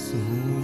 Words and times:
સ્વામિનારાયણ 0.00 0.59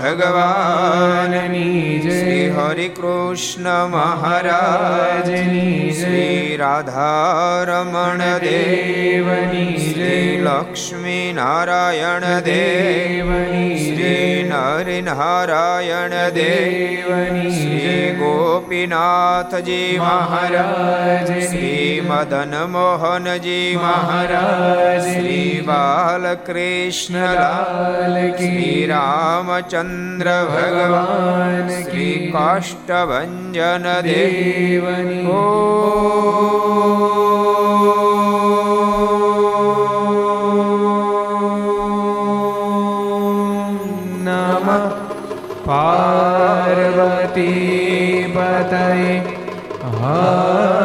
ભગવાનની 0.00 0.69
શ્રી 2.70 2.82
હરિ 2.82 2.88
કૃષ્ણ 2.88 3.86
મહારાજની 3.86 5.92
શ્રી 5.92 6.56
રાધારમણ 6.56 8.18
દેવની 8.18 9.76
શ્રી 9.76 10.40
લક્ષ્મી 10.40 11.32
નારાયણ 11.32 12.40
દેવની 12.40 13.78
શ્રી 13.78 14.48
નરનારાયણ 14.48 16.30
દેવની 16.30 17.50
શ્રી 17.50 18.16
ગોપીનાથજી 18.18 19.98
મહારાજ, 19.98 21.26
શ્રી 21.26 22.06
મદન 22.08 22.64
મોહનજી 22.64 23.78
મહારાજ, 23.82 25.02
શ્રી 25.02 25.64
બાલકૃષ્ણ 25.66 27.34
લાલ 27.34 28.36
શ્રી 28.36 28.86
રામચંદ્ર 28.86 30.26
ભગવાન, 30.26 31.82
શ્રી 31.82 32.32
કાષ્ટભન 32.60 33.52
દેવની 34.04 35.26
ઓ 35.30 35.40
પાર્વતી 45.66 47.30
પતય 48.34 48.86
હર 49.94 50.79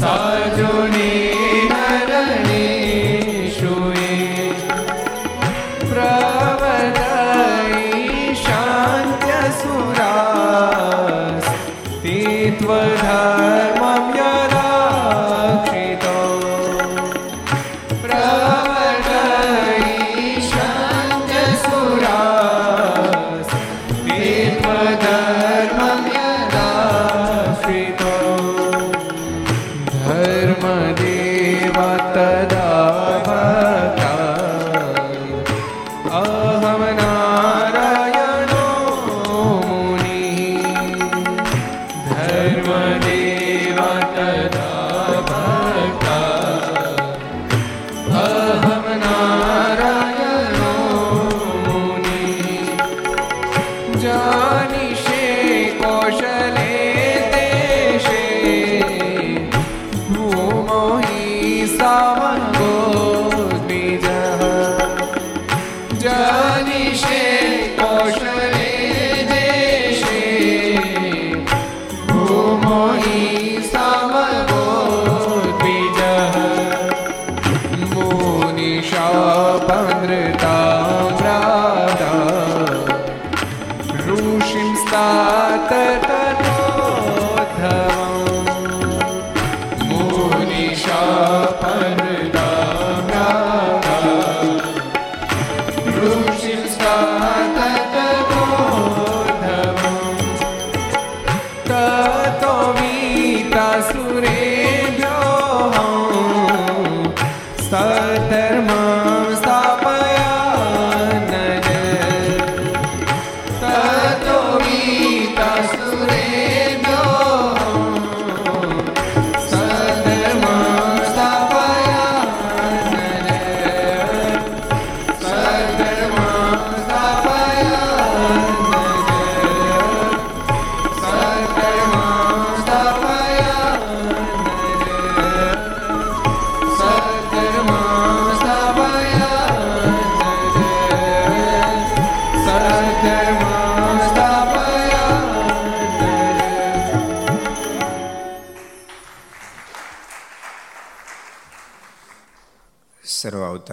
સાર્જુનેન 0.00 1.17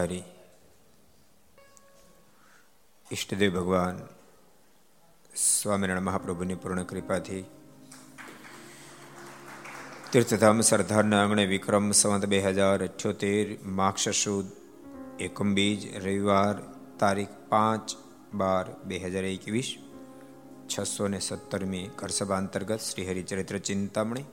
સર્વ 0.06 0.12
અવતારી 0.16 0.24
ઈષ્ટદેવ 3.08 3.52
ભગવાન 3.54 3.98
સ્વામિનારાયણ 5.42 6.08
મહાપ્રભુની 6.10 6.58
પૂર્ણ 6.58 6.84
કૃપાથી 6.84 7.44
તીર્થધામ 10.12 10.60
સરદારના 10.62 11.22
આંગણે 11.22 11.46
વિક્રમ 11.46 11.88
સંવત 11.92 12.26
બે 12.26 12.40
હજાર 12.48 12.80
અઠ્યોતેર 12.82 13.46
માક્ષ 13.74 14.08
સુદ 14.22 14.48
એકમ 15.20 15.50
બીજ 15.54 15.82
રવિવાર 15.98 16.56
તારીખ 17.00 17.36
પાંચ 17.50 17.88
બાર 18.34 18.66
બે 18.84 18.96
હજાર 19.04 19.26
એકવીસ 19.26 19.70
છસો 20.70 21.06
ને 21.08 21.20
સત્તરમી 21.20 21.86
ઘરસભા 21.98 22.42
અંતર્ગત 22.42 22.82
Shri 22.82 23.08
Haricharitra 23.08 23.58
Chintamani 23.62 24.28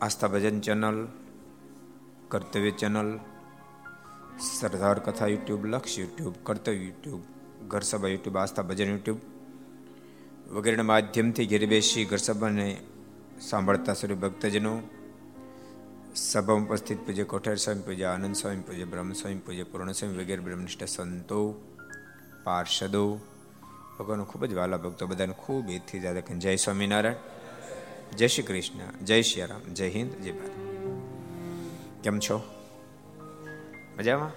Aastha 0.00 0.32
Bhajan 0.34 0.58
channel 0.60 0.98
Kartavya 2.28 2.72
channel 2.72 3.10
Sardar 4.40 4.98
Katha 4.98 5.26
YouTube, 5.26 5.66
લક્ષ 5.66 5.98
યુટ્યુબ, 5.98 6.34
કર્તવ્ય 6.42 6.76
યુટ્યુબ 6.76 7.20
ઘર 7.68 7.80
સભા 7.80 8.08
યુટ્યુબ, 8.08 8.36
આસ્થા 8.36 8.62
ભજન 8.62 8.90
યુટ્યુબ 8.90 9.18
વગેરેના 10.52 10.82
માધ્યમથી 10.82 11.46
ઘેર 11.46 11.66
બેસી 11.66 12.04
ઘર 12.04 12.16
સાંભળતા 13.40 13.94
સર્વ 13.94 14.14
ભક્તજનો, 14.14 14.80
સભામાં 16.16 16.66
ઉપસ્થિત 16.66 16.98
પૂજ્ય 16.98 17.24
કોઠાર 17.24 17.56
સ્વામી, 17.56 17.80
પૂજ્ય 17.80 18.04
આનંદ 18.04 18.34
સ્વામી, 18.34 18.60
પૂજ્ય 18.60 18.84
બ્રહ્મ 18.84 19.12
સ્વામી, 19.12 19.38
પૂજ્ય 19.38 19.62
પૂર્ણ 19.62 19.92
સ્વામી 19.92 20.16
વગેરે 20.16 20.40
બ્રહ્મનિષ્ઠ 20.40 20.84
સંતો, 20.84 21.54
પાર્ષદો 22.44 23.20
ભગવાન 23.98 24.24
ખૂબ 24.24 24.44
જ 24.44 24.54
વાલા 24.54 24.76
ભક્તો, 24.76 25.06
બધાને 25.06 25.34
ખૂબ 25.36 25.70
એથી 25.70 26.00
જ્યાદા 26.00 26.20
જય 26.20 26.56
સ્વામિનારાયણ. 26.56 27.14
જય 28.16 28.26
શ્રી 28.26 28.42
કૃષ્ણ. 28.42 29.04
જય 29.04 29.22
શ્રી 29.22 29.42
રામ. 29.42 29.74
જય 29.74 29.88
હિન્દ. 29.88 30.12
જય 30.12 30.32
ભારત. 30.32 30.50
કેમ 32.04 32.18
છો? 32.18 32.55
મજામાં? 33.98 34.30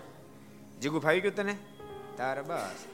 જીગુ 0.79 0.99
ફાવી 0.99 1.21
ગયું 1.21 1.35
તને? 1.35 1.55
તારે 2.17 2.41
બસ. 2.41 2.85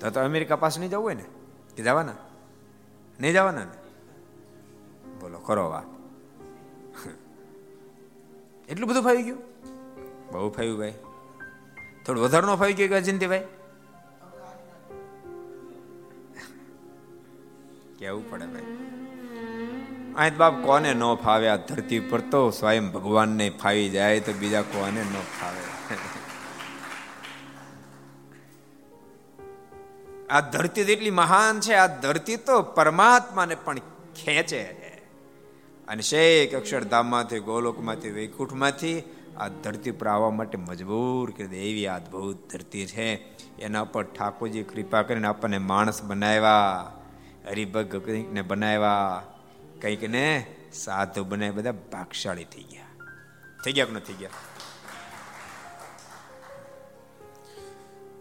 તો 0.00 0.10
તો 0.10 0.20
અમેરિકા 0.20 0.56
પાસ 0.56 0.78
નહીં 0.78 0.90
જવું 0.90 1.04
હોય 1.04 1.14
ને? 1.14 1.24
કે 1.76 1.82
જવાના? 1.82 2.14
નહીં 3.20 3.32
જવાના 3.32 3.64
ને? 3.64 3.76
બોલો, 5.20 5.38
કરો 5.38 5.70
વાત. 5.70 5.88
એટલું 8.68 8.88
બધું 8.88 9.02
ફાવી 9.02 9.22
ગયું? 9.22 9.42
બહુ 10.32 10.50
ફાવ્યું 10.50 10.78
ભાઈ. 10.78 10.94
થોડું 12.06 12.24
વધારે 12.24 12.46
નો 12.46 12.56
ફાવી 12.56 12.72
ગયું 12.72 12.94
અજંતી 12.94 13.26
ભાઈ 13.26 13.48
કેવું 17.98 18.30
પડે 18.30 18.46
ભાઈ? 18.46 18.81
અહીં 20.16 20.36
બાપ 20.36 20.54
કોને 20.64 20.94
ન 20.94 21.14
ફાવે 21.14 21.48
આ 21.48 21.56
ધરતી 21.56 22.00
પર 22.00 22.20
તો 22.20 22.50
સ્વયં 22.50 22.92
ભગવાનને 22.92 23.50
ફાવી 23.50 23.88
જાય 23.88 24.20
તો 24.20 24.32
બીજા 24.32 24.62
કોને 24.62 25.00
ન 25.00 25.16
ફાવે? 25.40 25.62
આ 30.30 30.40
ધરતી 30.40 30.80
એટલી 30.80 31.10
મહાન 31.10 31.60
છે, 31.60 31.74
આ 31.74 31.86
ધરતી 31.86 32.36
તો 32.36 32.62
પરમાત્માને 32.62 33.54
પણ 33.54 33.78
ખેંચે 34.16 34.62
અને 35.88 36.02
શેખ 36.02 36.54
અક્ષરધામમાંથી, 36.54 37.38
ગોલોકમાંથી, 37.38 38.10
વૈકુંઠમાંથી 38.10 39.02
આ 39.38 39.48
ધરતી 39.48 39.90
પર 39.90 40.06
આવવા 40.06 40.30
માટે 40.30 40.58
મજબૂર 40.58 41.30
કરી 41.30 41.46
દે 41.46 41.56
એવી 41.56 41.86
અદ્ભુત 41.86 42.50
ધરતી 42.52 42.86
છે. 42.86 43.08
એના 43.58 43.84
પર 43.84 44.02
ઠાકોરજી 44.02 44.62
કૃપા 44.62 45.02
કરીને 45.02 45.26
આપણને 45.26 45.58
માણસ 45.58 46.02
બનાવ્યા 46.02 46.92
હરિભગને 47.50 48.42
બનાવ્યા 48.42 49.22
કંઈક 49.82 50.04
ને 50.04 50.56
સાધુ 50.72 51.24
બને 51.24 51.50
બધા 51.50 51.72
ભાગશાળી 51.72 52.44
થઈ 52.44 52.62
ગયા. 52.62 52.86
થઈ 53.64 53.72
ગયા 53.72 53.84
કે 53.84 54.00
થઈ 54.00 54.14
ગયા? 54.14 54.30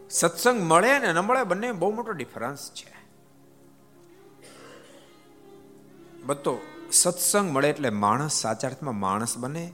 સત્સંગ 0.10 0.62
મળે 0.62 1.00
ને 1.00 1.14
ન 1.14 1.20
મળે 1.20 1.44
બંને 1.44 1.72
બહુ 1.72 1.92
મોટો 1.92 2.12
ડિફરન્સ 2.12 2.72
છે. 2.72 2.92
બધો 6.24 6.62
સત્સંગ 6.92 7.52
મળે 7.52 7.70
એટલે 7.70 7.90
માણસ 7.90 8.32
સાચા 8.32 8.68
અર્થમાં 8.68 8.96
માણસ 8.96 9.38
બને, 9.38 9.74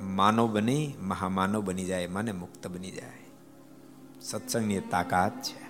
માનવ 0.00 0.52
બની, 0.52 0.94
મહામાનવ 1.00 1.60
બની 1.60 1.84
જાય, 1.84 2.06
મને 2.06 2.32
મુક્ત 2.32 2.66
બની 2.66 2.90
જાય. 2.90 3.26
સત્સંગની 4.20 4.80
તાકાત 4.80 5.42
છે. 5.42 5.65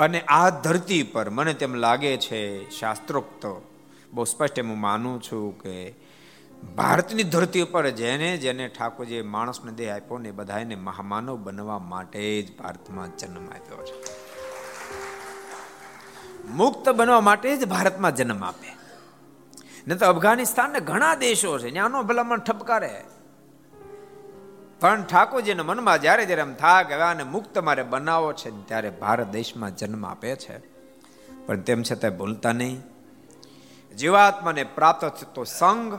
અને 0.00 0.20
આ 0.20 0.50
ધરતી 0.50 1.02
પર 1.02 1.30
મને 1.30 1.54
તેમ 1.54 1.74
લાગે 1.74 2.16
છે, 2.16 2.70
શાસ્ત્રોક્ત, 2.70 3.46
બહુ 4.12 4.24
સ્પષ્ટ 4.24 4.60
હું 4.60 4.80
માનું 4.80 5.22
છું 5.22 5.58
કે 5.58 5.94
ભારતની 6.76 7.22
ધરતી 7.22 7.60
ઉપર 7.60 7.90
જેને 7.90 8.36
જેને 8.36 8.68
ઠાકોરજીએ 8.68 9.22
માણસને 9.22 9.72
દેહ 9.72 9.96
આપ્યો 9.96 10.18
ને 10.18 10.30
બધાને 10.30 10.74
મહામાનવ 10.74 11.36
બનવા 11.36 11.78
માટે 11.78 12.42
જ 12.42 12.56
ભારતમાં 12.56 13.16
જન્મ 13.16 13.46
આપ્યો 13.46 13.86
છે. 13.86 13.96
મુક્ત 16.46 16.88
બનવા 16.88 17.20
માટે 17.20 17.56
જ 17.56 17.64
ભારતમાં 17.64 18.16
જન્મ 18.16 18.44
આપે. 18.44 18.68
નહીં 19.86 19.98
તો 19.98 20.06
અફઘાનિસ્તાન 20.06 20.70
ને 20.70 20.80
ઘણા 20.80 21.14
દેશો 21.14 21.58
છે, 21.58 21.70
ત્યાંનો 21.70 22.02
ભલામણ 22.02 22.38
ઠપકારે. 22.38 23.04
પણ 24.80 25.02
ઠાકોરજીના 25.02 25.62
મનમાં 25.62 26.00
જ્યારે 26.00 26.26
જ્યારે 26.26 26.42
એમ 26.42 26.54
થા 26.54 26.78
હવે 26.80 27.02
આને 27.02 27.22
મુક્ત 27.22 27.58
મારે 27.58 27.82
બનાવો 27.82 28.32
છે 28.32 28.50
ત્યારે 28.66 28.90
ભારત 28.90 29.26
દેશમાં 29.26 29.76
જન્મ 29.76 30.06
આપે 30.06 30.36
છે. 30.36 30.58
પણ 31.46 31.60
તેમ 31.60 31.82
છતાં 31.82 32.16
ભૂલતા 32.16 32.52
નહીં. 32.52 32.80
જીવાત્માને 33.96 34.64
પ્રાપ્ત 34.64 35.04
થતો 35.04 35.44
સંઘ 35.44 35.94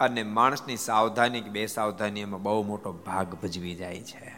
અને 0.00 0.22
માણસની 0.22 0.76
સાવધાની 0.76 1.40
બે 1.40 1.66
સાવધાની 1.66 2.20
એમાં 2.20 2.42
બહુ 2.42 2.62
મોટો 2.62 2.92
ભાગ 2.92 3.34
ભજવી 3.34 3.74
જાય 3.74 4.00
છે. 4.02 4.32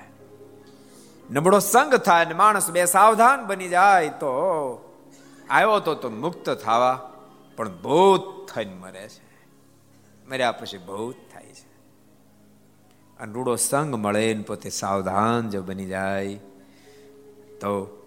નબળો 1.31 1.59
સંગ 1.59 1.95
થાય 1.95 2.25
અને 2.25 2.35
માણસ 2.35 2.71
બે 2.71 2.85
સાવધાન 2.87 3.47
બની 3.47 3.69
જાય 3.69 4.09
તો 4.09 4.33
આવ્યો 5.51 5.81
તો 5.81 5.95
તો 5.95 6.09
મુક્ત 6.11 6.51
થવા, 6.51 7.11
પણ 7.57 7.69
ભૂત 7.69 8.51
થઈને 8.51 8.75
મરે 8.75 9.09
છે. 9.09 9.25
મર્યા 10.29 10.53
પછી 10.53 10.79
ભૂત 10.79 11.24
રૂડો 13.33 13.57
સંગ 13.57 13.95
મળે 13.95 14.35
ને 14.35 14.43
પોતે 14.43 14.71
સાવધાન 14.71 15.50
જો 15.50 15.62
બની 15.62 15.87
જાય. 15.87 16.35
તો 17.54 18.02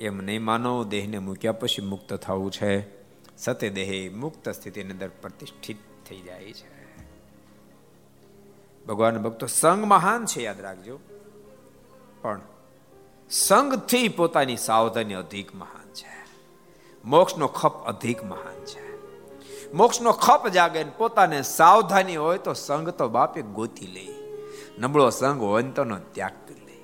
એમ 0.00 0.16
નહીં 0.16 0.44
માનો, 0.44 0.84
દેહને 0.84 1.18
મૂક્યા 1.18 1.52
પછી 1.52 1.82
મુક્ત 1.82 2.14
થવું 2.14 2.52
છે. 2.52 2.96
સતે 3.36 3.70
દેહ 3.70 4.16
મુક્ત 4.16 4.48
સ્થિતિની 4.48 4.90
અંદર 4.90 5.08
પ્રતિષ્ઠિત 5.08 5.76
થઈ 6.08 6.20
જાય 6.20 6.52
છે. 6.52 6.76
ભગવાન 8.86 9.18
ભક્તો, 9.18 9.46
સંગ 9.46 9.84
મહાન 9.84 10.24
છે, 10.24 10.42
યાદ 10.42 10.60
રાખજો. 10.60 10.98
પણ 12.22 12.40
સંગથી 13.30 14.08
પોતાની 14.08 14.56
સાવધાની 14.56 15.14
અધિક 15.14 15.54
મહાન 15.54 15.92
છે. 15.92 16.26
મોક્ષનો 17.04 17.46
ખપ 17.46 17.84
અધિક 17.84 18.24
મહાન 18.24 18.64
છે. 18.64 18.86
મોક્ષનો 19.72 20.12
ખપ 20.12 20.48
જાગે 20.48 20.84
પોતાને 20.84 21.42
સાવધાની 21.42 22.16
હોય 22.16 22.38
તો 22.38 22.52
સંગ 22.52 22.88
તો 22.88 23.08
બાપે 23.08 23.42
ગોતી 23.42 23.86
લે. 23.86 24.15
નબળો 24.78 25.10
સંઘ 25.10 25.40
હોય 25.40 25.62
તો 25.62 25.84
ત્યાગ 25.84 26.32
કરી 26.48 26.64
લે. 26.66 26.76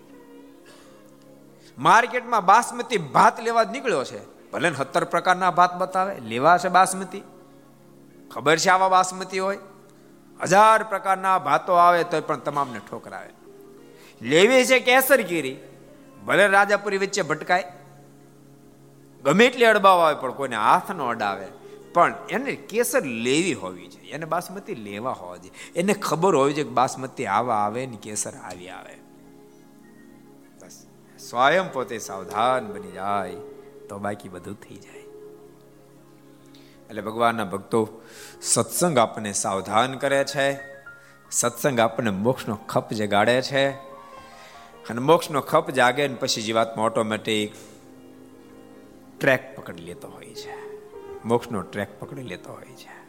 માર્કેટમાં 1.78 2.44
બાસમતી 2.44 2.98
ભાત 2.98 3.40
લેવા 3.40 3.64
જ 3.64 3.70
નીકળ્યો 3.70 4.04
છે. 4.04 4.50
ભલે 4.50 4.70
ને 4.70 4.76
સત્તર 4.76 5.04
પ્રકારના 5.04 5.50
ભાત 5.50 5.78
બતાવે, 5.78 6.14
લેવા 6.20 6.58
છે 6.58 6.68
બાસમતી. 6.68 7.22
ખબર 8.30 8.56
છે 8.56 8.68
આવા 8.68 8.88
બાસમતી 8.88 9.38
હોય? 9.38 9.58
હજાર 10.42 10.82
પ્રકારના 10.82 11.38
ભાતો 11.38 11.72
આવે 11.72 12.04
તો 12.04 12.20
પણ 12.20 12.38
તમામને 12.38 12.80
ઠોકરાવે 12.90 13.30
લેવી 14.22 14.64
છે 14.64 14.78
કેસરગીરી, 14.78 15.56
ભલે 16.26 16.46
રાજાપુરી 16.46 16.98
વચ્ચે 16.98 17.22
ભટકાય. 17.22 17.64
ગમે 19.22 19.46
એટલી 19.46 19.64
અડબાવ 19.64 20.00
આવે 20.00 20.14
પણ 20.14 20.32
કોઈને 20.32 20.56
હાથ 20.56 20.90
ન 20.90 21.02
અડાવે. 21.02 21.46
પણ 21.94 22.14
એને 22.30 22.52
કેસર 22.52 23.04
લેવી 23.04 23.54
હોવી 23.54 23.88
છે 23.88 24.01
એને 24.12 24.24
બાસમતી 24.24 24.74
લેવા 24.74 25.12
હોવા 25.12 25.36
જોઈએ. 25.36 25.72
એને 25.76 25.92
ખબર 25.92 26.34
હોવી 26.34 26.52
છે 26.52 26.62
કે 26.62 26.70
બાસમતી 26.70 27.26
આવા 27.26 27.54
આવે 27.54 27.86
ને 27.86 27.96
કેસર 27.96 28.34
આવી 28.34 28.68
આવે. 28.68 28.96
બસ. 30.64 30.86
સ્વયં 31.18 31.72
પોતે 31.72 31.98
સાવધાન 31.98 32.66
બની 32.66 32.90
જાય 32.90 33.32
તો 33.88 33.98
બાકી 33.98 34.28
બધું 34.28 34.54
થઈ 34.54 34.76
જાય. 34.76 35.02
એટલે 36.88 37.02
ભગવાનના 37.02 37.44
ભક્તો, 37.44 38.02
સત્સંગ 38.42 38.98
આપણને 38.98 39.32
સાવધાન 39.32 39.94
કરે 39.94 40.24
છે. 40.24 40.60
સત્સંગ 41.30 41.80
આપણને 41.80 42.10
મોક્ષનો 42.10 42.54
ખપ 42.54 42.92
જગાડે 42.92 43.42
છે. 43.42 43.70
અને 44.90 45.00
મોક્ષનો 45.00 45.40
ખપ 45.40 45.70
જાગે 45.70 46.08
ને 46.08 46.14
પછી 46.14 46.42
જીવાત્મા 46.42 46.84
ઓટોમેટિક 46.84 47.52
ટ્રેક 49.20 49.56
પકડી 49.56 49.82
લેતો 49.82 50.08
હોય 50.08 50.34
છે. 50.34 50.72
મોક્ષનો 51.24 51.62
ટ્રેક 51.62 52.00
પકડી 52.00 52.22
લેતો 52.22 52.52
હોય 52.52 52.66
છે. 52.66 53.01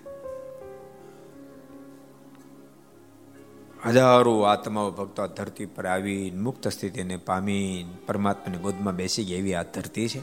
હજારો 3.86 4.42
આત્માઓ 4.42 4.92
ભક્તો 4.92 5.28
ધરતી 5.28 5.66
પર 5.66 5.86
આવી 5.86 6.32
મુક્ત 6.32 6.68
સ્થિતિને 6.68 7.18
પામી 7.18 7.86
પરમાત્માની 8.08 8.58
ગોદમાં 8.58 8.96
બેસી 8.96 9.25
ગઈ 9.25 9.34
એવી 9.34 9.54
આ 9.54 9.63
ધરતી 9.63 10.10
છે. 10.10 10.20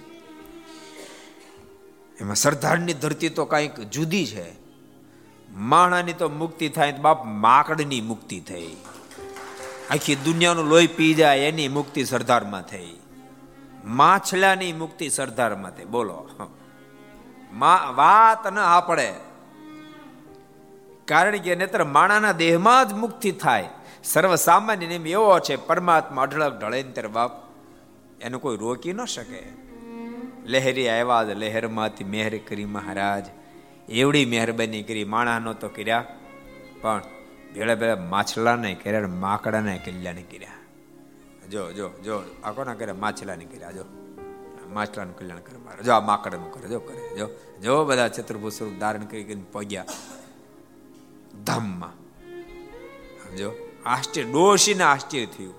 એમાં 2.20 2.34
સરદારની 2.34 2.92
ધરતી 2.92 3.28
તો 3.28 3.44
કાંઈક 3.44 3.74
જુદી 3.74 4.26
છે. 4.26 4.52
માણાની 5.52 6.12
તો 6.12 6.28
મુક્તિ 6.28 6.68
થાય 6.68 6.92
તો 6.92 7.02
બાપ 7.02 7.24
માકડની 7.24 8.00
મુક્તિ 8.00 8.40
થઈ. 8.40 8.76
આખી 9.90 10.14
દુનિયાનું 10.14 10.64
લોહી 10.64 10.86
પી 10.86 11.14
જાય 11.14 11.38
એની 11.38 11.68
મુક્તિ 11.68 12.04
સરદારમાં 12.04 12.62
થઈ. 12.62 12.96
માછલાની 13.84 14.72
મુક્તિ 14.72 15.08
સરદારમાં 15.08 15.70
થઈ. 15.70 15.84
બોલો. 15.84 16.28
વાત 17.94 18.52
ન 18.52 18.58
આ 18.58 18.80
પડે 18.80 19.29
કારણ 21.10 21.36
કે 21.36 21.54
નેત્ર 21.54 21.84
માણાના 21.84 22.32
દેહમાં 22.32 22.88
જ 22.88 22.92
મુક્તિ 22.92 23.30
થાય. 23.32 23.68
સર્વ 24.04 24.34
સામાન્ય 24.36 24.86
નિયમ 24.86 25.06
એવો 25.06 25.38
છે, 25.38 25.56
પરમાત્મા 25.56 26.22
અઢળક 26.22 26.60
ઢળે 26.60 26.82
ત્યારે 26.82 27.08
બાપ, 27.08 27.32
એને 28.20 28.38
કોઈ 28.38 28.56
રોકી 28.56 28.92
ન 28.92 29.04
શકે. 29.04 29.42
લહેરી 30.46 30.88
આવ્યા 30.88 31.24
જ 31.24 31.36
લહેરમાંથી 31.36 32.04
મહેર 32.04 32.38
કરી 32.48 32.64
મહારાજ. 32.64 33.24
એવડી 33.88 34.24
મહેરબાની 34.24 34.82
કરી 34.82 35.04
માણાનો 35.04 35.52
તો 35.52 35.68
કર્યા, 35.68 36.04
પણ 36.80 37.02
ભેળા 37.54 37.74
ભેળા 37.74 37.96
માછલાને 37.96 38.74
કર્યા 38.74 39.08
માકડાને 39.08 39.80
કલ્યાણ 39.84 40.22
કર્યા. 40.30 40.56
જો 41.50 41.72
જો 41.72 41.88
જો, 42.04 42.16
આ 42.44 42.52
કોના 42.52 42.74
કર્યા? 42.74 42.94
માછલાને 42.94 43.44
કર્યા, 43.44 43.70
જો. 43.70 43.84
માછલાનું 44.72 45.18
કલ્યાણ 45.18 45.40
કરે 45.40 45.58
મારે 45.58 45.82
જો, 45.82 45.92
આ 45.92 46.00
માકડાનું 46.00 46.52
કરે, 46.52 46.68
જો 46.68 46.78
કરે, 46.78 47.02
જો. 47.18 47.26
જો 47.62 47.84
બધા 47.84 48.08
ચતુર્ભુજ 48.08 48.52
સ્વરૂપ 48.52 48.80
ધારણ 48.80 49.04
કરી 49.04 49.42
પગ્યા. 49.52 49.84
ધામમાં. 51.44 51.92
સમજો? 53.22 53.52
આશ્ચર્ય, 53.86 54.32
ડોશીને 54.32 54.84
આશ્ચર્ય 54.84 55.26
થયું. 55.26 55.54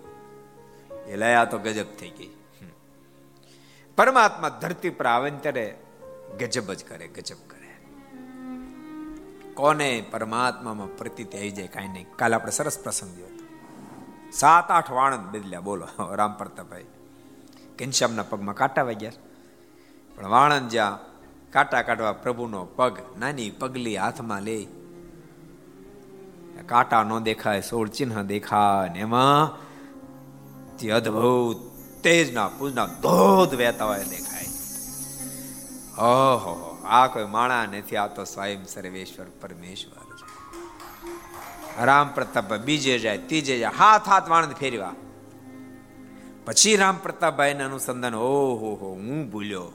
એ 1.07 1.15
લયા 1.15 1.45
તો 1.45 1.57
ગજબ 1.57 1.85
થઈ 1.99 2.09
ગઈ. 2.09 2.29
પરમાત્મા 3.97 4.49
ધરતી 4.49 4.89
પર 4.89 5.05
આવે 5.05 5.31
ત્યારે 5.31 5.77
ગજબ 6.39 6.73
જ 6.73 6.85
કરે, 6.85 7.07
ગજબ 7.07 7.37
કરે. 7.47 7.75
કોને 9.53 10.05
પરમાત્મામાં 10.11 10.97
પ્રતીત 10.97 11.35
આવી 11.35 11.51
જાય 11.51 11.67
કાંઈ 11.67 11.87
નહીં. 11.87 12.05
કાલે 12.15 12.35
આપણે 12.35 12.51
સરસ 12.51 12.79
પ્રસંગ 12.79 13.23
હતો. 13.23 13.45
સાત 14.31 14.71
આઠ 14.71 14.91
વાણંદ 14.91 15.35
બદલ્યા. 15.35 15.59
બોલો, 15.59 16.13
રામ 16.15 16.33
પ્રતાપભાઈ. 16.33 16.85
ઘનશ્યામના 17.79 18.23
પગમાં 18.23 18.55
કાંટા 18.55 18.83
વાગ્યા. 18.83 19.11
પણ 20.15 20.27
વાણંદ 20.27 20.69
જ્યાં 20.69 20.99
કાંટા 21.51 21.81
કાઢવા 21.81 22.11
પ્રભુનો 22.11 22.65
પગ, 22.65 22.97
નાની 23.19 23.49
પગલી 23.49 23.97
હાથમાં 23.97 24.41
લે 24.41 24.67
કાંટા 26.61 27.03
ન 27.03 27.19
દેખાય, 27.19 27.61
સોળ 27.61 27.87
ચિહ્ન 27.87 28.21
દેખાય 28.21 28.99
એમાં 28.99 29.71
અદભુત 30.95 31.57
તેજના 32.03 32.47
પૂજના 32.47 32.85
ધોધ 32.85 33.55
વહેતા 33.55 33.85
હોય 33.85 34.03
દેખાય. 34.03 34.45
ઓહો, 35.97 36.77
આ 36.85 37.07
કોઈ 37.07 37.25
માણા 37.25 37.65
નથી, 37.65 37.95
આ 37.95 38.07
તો 38.07 38.23
સ્વયં 38.23 38.65
સર્વેશ્વર 38.65 39.25
પરમેશ્વર 39.41 40.01
રામ 41.85 42.13
પ્રતાપ 42.13 42.53
બીજે 42.53 42.99
જાય, 42.99 43.17
ત્રીજે 43.17 43.59
જાય, 43.59 43.71
હાથ 43.77 44.07
હાથ 44.07 44.29
વાણંદ 44.29 44.53
ફેરવા. 44.53 44.93
પછી 46.45 46.75
રામ 46.75 46.97
પ્રતાપભાઈ 46.97 47.53
ના 47.53 47.65
અનુસંધાન, 47.65 48.15
ઓહો, 48.15 48.75
હો 48.75 48.93
હું 48.93 49.31
ભૂલ્યો. 49.31 49.71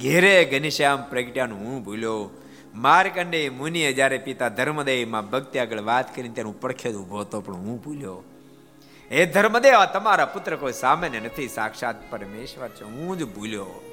ઘેરે 0.00 0.44
ઘનશ્યામ 0.44 1.02
પ્રગટ્યાનું 1.02 1.58
હું 1.58 1.84
ભૂલ્યો. 1.84 2.30
માર્કંડે 2.74 3.48
મુનિએ 3.48 3.92
જ્યારે 3.92 4.18
પિતા 4.18 4.48
ધર્મદેવમાં 4.48 5.30
ભક્તિ 5.30 5.58
આગળ 5.58 5.80
વાત 5.80 6.16
કરીને 6.16 6.34
ત્યારે 6.34 6.46
હું 6.46 6.60
પડખે 6.60 6.92
ઊભો 6.92 7.18
હતો, 7.18 7.40
પણ 7.40 7.54
હું 7.54 7.82
ભૂલ્યો. 7.82 8.22
હે 9.10 9.26
ધર્મદેવ 9.26 9.84
તમારા 9.84 10.26
પુત્ર 10.26 10.56
કોઈ 10.56 10.72
સામાન્ય 10.72 11.20
નથી, 11.20 11.48
સાક્ષાત 11.48 12.10
પરમેશ્વર 12.10 12.68
છે, 12.68 12.84
હું 12.84 13.18
જ 13.18 13.24
ભૂલ્યો. 13.24 13.84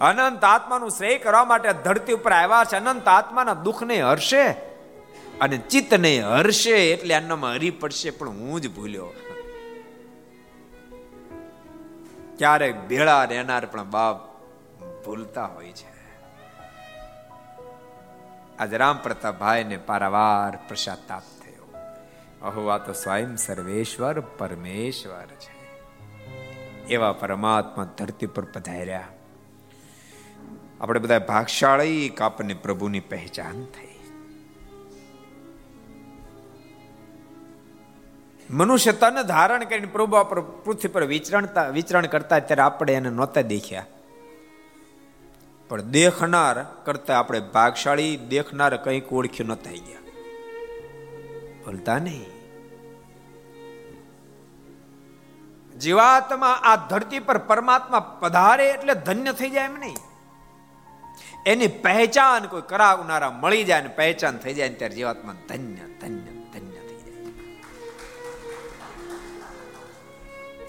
અનંત 0.00 0.44
આત્માનું 0.44 0.90
શ્રેય 0.90 1.18
કરવા 1.18 1.44
માટે 1.44 1.72
ધરતી 1.72 2.12
ઉપર 2.12 2.32
આવ્યા 2.32 2.64
છે, 2.64 2.76
અનંત 2.76 3.08
આત્માના 3.08 3.54
દુઃખને 3.54 4.02
હરશે 4.02 4.50
અને 5.40 5.58
ચિત્તને 5.58 6.20
હરશે 6.20 6.92
એટલે 6.92 7.14
અન્નમાં 7.14 7.52
હરી 7.52 7.70
પડશે, 7.70 8.10
પણ 8.10 8.28
હું 8.28 8.60
જ 8.60 8.74
ભૂલ્યો. 8.74 9.12
ક્યારેક 12.38 12.88
ભેળા 12.88 13.24
રહેનાર 13.24 13.66
પણ 13.66 13.84
બાપ 13.84 14.42
ભૂલતા 15.04 15.46
હોય 15.46 15.72
છે. 15.72 15.91
આજે 18.58 18.76
રામ 18.76 18.98
પ્રતાપભાઈને 18.98 19.76
પારાવાર 19.76 20.58
પ્રસાતાપ 20.68 21.22
થયો. 21.44 21.74
અહો, 22.42 22.66
આ 22.66 22.78
તો 22.78 22.92
સ્વયં 22.92 23.36
સર્વેશ્વર 23.36 24.20
પરમેશ્વર 24.20 25.26
છે. 25.26 25.62
એવા 26.86 27.12
પરમાત્મા 27.12 27.84
ધરતી 27.84 28.26
પર 28.26 28.44
પધાર્યા. 28.44 29.08
આપણે 30.80 31.00
બધા 31.00 31.18
ભાગશાળી 31.18 32.12
આપણને 32.20 32.54
પ્રભુની 32.54 33.00
પહેચાન 33.00 33.64
થઈ. 33.64 33.92
મનુષ્ય 38.50 38.92
તન 38.92 39.22
ધારણ 39.22 39.64
કરીને 39.64 39.86
પ્રભુ 39.86 40.24
પર 40.24 40.40
પૃથ્વી 40.40 40.88
પર 40.88 41.04
વિચરણતા 41.04 41.68
વિચરણ 41.68 42.06
કરતા 42.06 42.38
ત્યારે 42.38 42.62
આપણે 42.62 42.92
એને 42.92 43.10
નહોતા 43.10 43.40
દેખ્યા. 43.40 43.86
પણ 45.72 45.80
દેખનાર 45.80 46.62
કરતા 46.62 47.18
આપણે 47.18 47.40
ભાગશાળી 47.40 48.16
દેખનાર 48.16 48.76
કંઈક 48.76 49.12
ઓળખ્યું 49.12 49.50
ન 49.50 49.54
થઈ 49.54 49.78
ગયા. 49.78 50.00
ભૂલતા 51.64 51.98
નહીં. 51.98 52.26
જીવાત્મા 55.78 56.46
આ 56.46 56.76
ધરતી 56.76 57.18
પર 57.18 57.38
પરમાત્મા 57.38 58.00
પધારે 58.20 58.70
એટલે 58.70 58.94
ધન્ય 58.94 59.32
થઈ 59.32 59.50
જાય 59.50 59.64
એમ 59.64 59.78
નહીં. 59.78 59.96
એની 61.46 61.66
પહેચાન 61.66 62.46
કોઈ 62.46 62.62
કરાવનારા 62.68 63.30
મળી 63.30 63.64
જાય 63.64 63.80
ને 63.80 63.88
પહેચાન 63.88 64.36
થઈ 64.36 64.54
જાય 64.54 64.68
ત્યારે 64.68 64.94
જીવાત્મા 64.94 65.34
ધન્ય 65.48 65.84
ધન્ય 66.00 66.32
ધન્ય 66.52 66.80
થઈ 66.80 66.96
જાય. 66.96 67.18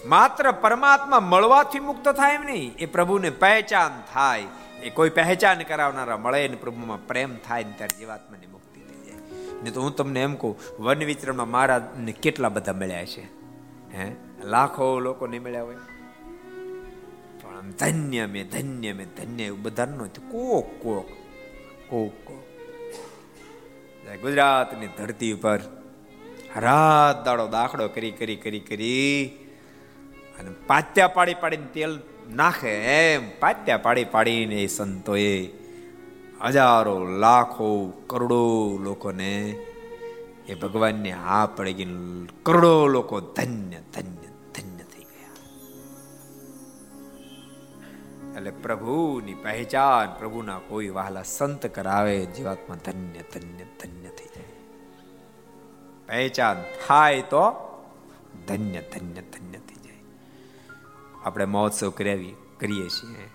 માત્ર 0.06 0.52
પરમાત્મા 0.52 1.20
મળવાથી 1.20 1.80
મુક્ત 1.80 2.10
થાય 2.10 2.34
એમ 2.34 2.44
નહીં, 2.44 2.76
એ 2.80 2.86
પ્રભુને 2.86 3.30
પહેચાન 3.30 4.04
થાય. 4.14 4.44
એ 4.84 4.90
કોઈ 4.90 5.10
પહેચાન 5.10 5.64
કરાવનારા 5.64 6.18
મળે 6.18 6.48
ને 6.48 6.56
પ્રભુમાં 6.56 7.08
પ્રેમ 7.08 7.38
થાય 7.38 7.64
ને 7.64 7.74
ત્યારે 7.78 7.98
જીવાત્માની 7.98 8.48
મુક્તિ 8.48 8.82
થઈ 8.82 9.12
જાય. 9.12 9.16
ને 9.64 9.72
તો 9.72 9.82
હું 9.82 9.96
તમને 9.96 10.22
એમ 10.22 10.36
કહું, 10.36 10.84
વન 10.84 11.04
વિચરણમાં 11.04 11.50
મહારાજને 11.50 12.12
કેટલા 12.12 12.50
બધા 12.50 12.74
મળ્યા 12.74 13.06
છે? 13.06 13.22
હે? 13.98 14.12
લાખો 14.44 15.00
લોકો 15.00 15.28
નહીં 15.28 15.44
મળ્યા 15.44 15.64
હોય. 15.64 15.76
પણ 17.42 17.72
ધન્ય 17.72 18.26
મેં 18.26 18.50
ધન્ય 18.50 18.94
મેં, 18.94 19.08
ધન્ય 19.18 19.44
એવું 19.44 19.62
બધા 19.62 19.86
નહોતું 19.86 20.30
કોક 20.30 20.84
કોક 20.84 21.10
કોક 21.90 22.28
કોક. 22.28 22.44
ગુજરાતની 24.22 24.88
ધરતી 24.88 25.32
ઉપર 25.32 25.60
રાત 26.56 27.26
દાડો 27.26 27.48
દાખલો 27.48 27.88
કરી 27.88 28.12
કરી 28.12 28.36
કરી 28.36 28.60
કરી 28.60 29.26
અને 30.40 30.52
પાત્યા 30.68 31.08
પાડી, 31.08 31.34
પાડીને 31.34 31.66
તેલ 31.66 32.00
નાખે 32.30 32.72
એમ 32.94 33.30
પાત્યા 33.40 33.78
પાડી 33.78 34.06
પાડીને 34.06 34.58
એ 34.64 34.68
સંતોએ 34.68 35.30
હજારો 36.46 36.96
લાખો 37.18 37.70
કરોડો 38.08 38.44
લોકોને 38.78 39.34
એ 40.48 40.56
ભગવાનને 40.56 41.12
હા 41.12 41.46
પડી 41.48 41.74
ગઈ 41.74 41.92
કરોડો 42.44 42.74
લોકો 42.88 43.18
ધન્ય 43.32 43.80
ધન્ય 43.94 44.32
ધન્ય 44.56 44.86
થઈ 44.86 45.06
ગયા 45.06 45.40
એટલે 48.36 48.52
પ્રભુની 48.64 49.38
પહેચાન 49.38 50.16
પ્રભુના 50.20 50.60
કોઈ 50.60 50.90
વહાલા 50.90 51.28
સંત 51.30 51.72
કરાવે 51.72 52.16
જીવાત્મા 52.36 52.80
ધન્ય 52.86 53.24
ધન્ય 53.34 53.68
ધન્ય 53.80 54.12
થઈ 54.12 54.32
જાય 54.34 54.52
પહેચાન 56.08 56.58
થાય 56.82 57.24
તો 57.24 57.46
ધન્ય 58.48 58.82
ધન્ય 58.92 59.24
ધન્ય 59.24 59.24
થઈ 59.32 59.50
જાય 59.52 59.63
આપણે 61.24 61.46
મહોત્સવ 61.46 61.90
કરાવી, 61.90 62.36
કરીએ 62.60 62.90
છીએ, 62.90 63.30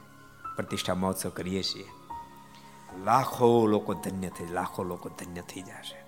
પ્રતિષ્ઠા 0.56 0.94
મહોત્સવ 0.94 1.28
કરીએ 1.28 1.62
છીએ. 1.62 1.86
લાખો 3.04 3.66
લોકો 3.66 3.94
ધન્ય 3.94 4.28
થઈ, 4.28 4.46
લાખો 4.52 4.82
લોકો 4.82 5.08
ધન્ય 5.08 5.40
થઈ 5.40 5.60
જશે. 5.60 6.04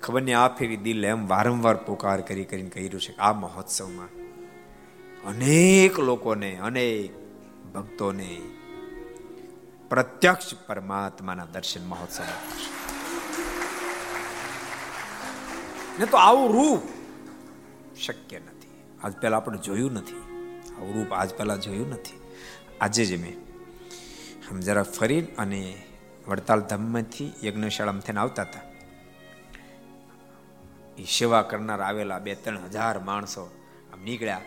ખબર 0.00 0.22
નહીં, 0.22 0.38
આ 0.38 0.48
ફેરી 0.48 0.76
દિલ 0.76 1.04
એમ 1.04 1.28
વારંવાર 1.28 1.76
પોકાર 1.76 2.20
કરી 2.20 2.44
કરીને 2.44 2.70
કહ્યું 2.70 3.00
છે 3.00 3.16
આ 3.16 3.32
મહોત્સવમાં 3.32 4.08
અનેક 5.24 6.00
લોકોને, 6.00 6.56
અનેક 6.56 7.10
ભક્તોને 7.72 8.40
પ્રત્યક્ષ 9.88 10.54
પરમાત્માના 10.54 11.46
દર્શન 11.46 11.86
મહોત્સવ 11.86 12.24
ને 15.98 16.06
તો 16.06 16.16
આવું 16.16 16.52
રૂપ 16.52 16.82
શક્ય 17.96 18.38
નથી. 18.38 18.82
આજ 19.04 19.16
પહેલા 19.16 19.36
આપણે 19.36 19.58
જોયું 19.58 19.92
નથી. 19.92 20.25
આવું 20.76 20.94
રૂપ 20.94 21.12
આજ 21.12 21.34
પહેલાં 21.34 21.60
જોયું 21.60 21.90
નથી. 21.90 22.20
આજે 22.80 23.04
જ 23.04 23.20
મેં. 23.20 23.36
આમ 24.50 24.60
જરા 24.60 24.82
ફરી 24.82 25.20
અને 25.20 25.82
વડતાલ 26.28 26.60
ધામમાંથી 26.60 27.32
યજ્ઞશાળામાં 27.44 28.02
થઈને 28.02 28.20
આવતા 28.20 28.42
હતા. 28.42 28.60
એ 30.98 31.04
સેવા 31.04 31.42
કરનાર 31.42 31.80
આવેલા 31.80 32.18
બે 32.18 32.34
ત્રણ 32.34 32.64
હજાર 32.64 32.98
માણસો 32.98 33.50
આમ 33.92 34.02
નીકળ્યા. 34.02 34.40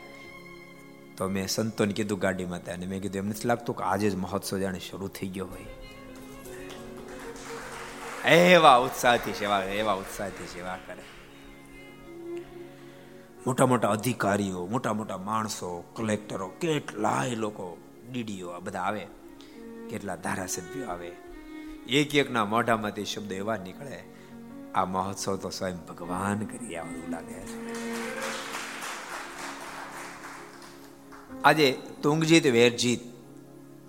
તો 1.18 1.28
મેં 1.28 1.48
સંતોને 1.48 1.94
કીધું 1.94 2.20
ગાડીમાં 2.20 2.63
ત્યાં, 2.63 2.78
અને 2.78 2.86
મેં 2.86 3.02
કીધું 3.02 3.18
એમ 3.18 3.28
નથી 3.28 3.48
લાગતું 3.48 3.78
કે 3.78 3.84
આજે 3.84 4.10
જ 4.10 4.15
મહોત્સવ 4.15 4.58
જાણે 4.58 4.80
શરૂ 4.80 5.08
થઈ 5.08 5.28
ગયો 5.28 5.46
હોય. 5.46 5.65
એવા 8.30 8.76
ઉત્સાહથી 8.76 9.34
સેવા, 9.34 9.63
એવા 9.63 9.94
ઉત્સાહથી 9.94 10.46
સેવા 10.46 10.80
કરે. 10.88 11.18
મોટા 13.49 13.65
મોટા 13.65 13.89
અધિકારીઓ 13.89 14.65
મોટા 14.65 14.93
મોટા 14.93 15.17
માણસો 15.17 15.83
કલેક્ટરો 15.95 16.47
કેટલાય 16.47 17.35
લોકો, 17.35 17.77
ડીડીઓ 18.12 18.49
આ 18.49 18.59
બધા 18.59 18.79
આવે. 18.79 19.07
કેટલા 19.89 20.15
ધારાસભ્યો 20.15 20.88
આવે. 20.88 21.12
એક 21.88 22.15
એકના 22.15 22.45
મોઢામાંથી 22.45 23.05
શબ્દ 23.05 23.31
એવા 23.31 23.57
નીકળે. 23.57 24.03
આ 24.75 24.85
મહોત્સવ 24.85 25.35
તો 25.35 25.49
સ્વયં 25.49 25.77
ભગવાન 25.85 26.39
કરી 26.39 26.75
આવું 26.75 27.12
લાગે 27.12 27.33
છે. 27.33 27.79
આજે 31.43 31.81
તુંગજીત, 32.03 32.47
વેરજીત 32.47 32.99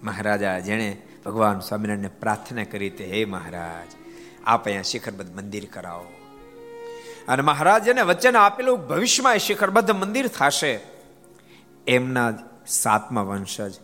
મહારાજા 0.02 0.58
જેણે 0.58 1.02
ભગવાન 1.24 1.60
સ્વામિનારાયણને 1.60 2.08
પ્રાર્થના 2.08 2.64
કરી 2.64 2.90
તે, 2.90 3.04
હે 3.04 3.24
મહારાજ, 3.24 3.94
આપ 4.46 4.64
અહીંયા 4.64 4.82
શિખરબદ્ધ 4.82 5.36
મંદિર 5.36 5.68
કરાવો. 5.72 6.19
અને 7.30 7.42
મહારાજને 7.42 8.02
વચન 8.02 8.36
આપેલું, 8.36 8.88
ભવિષ્યમાં 8.88 9.38
શિખરબદ્ધ 9.38 9.90
મંદિર 9.90 10.28
થશે. 10.28 10.80
એમના 11.86 12.32
સાતમા 12.66 13.22
વંશજ 13.22 13.74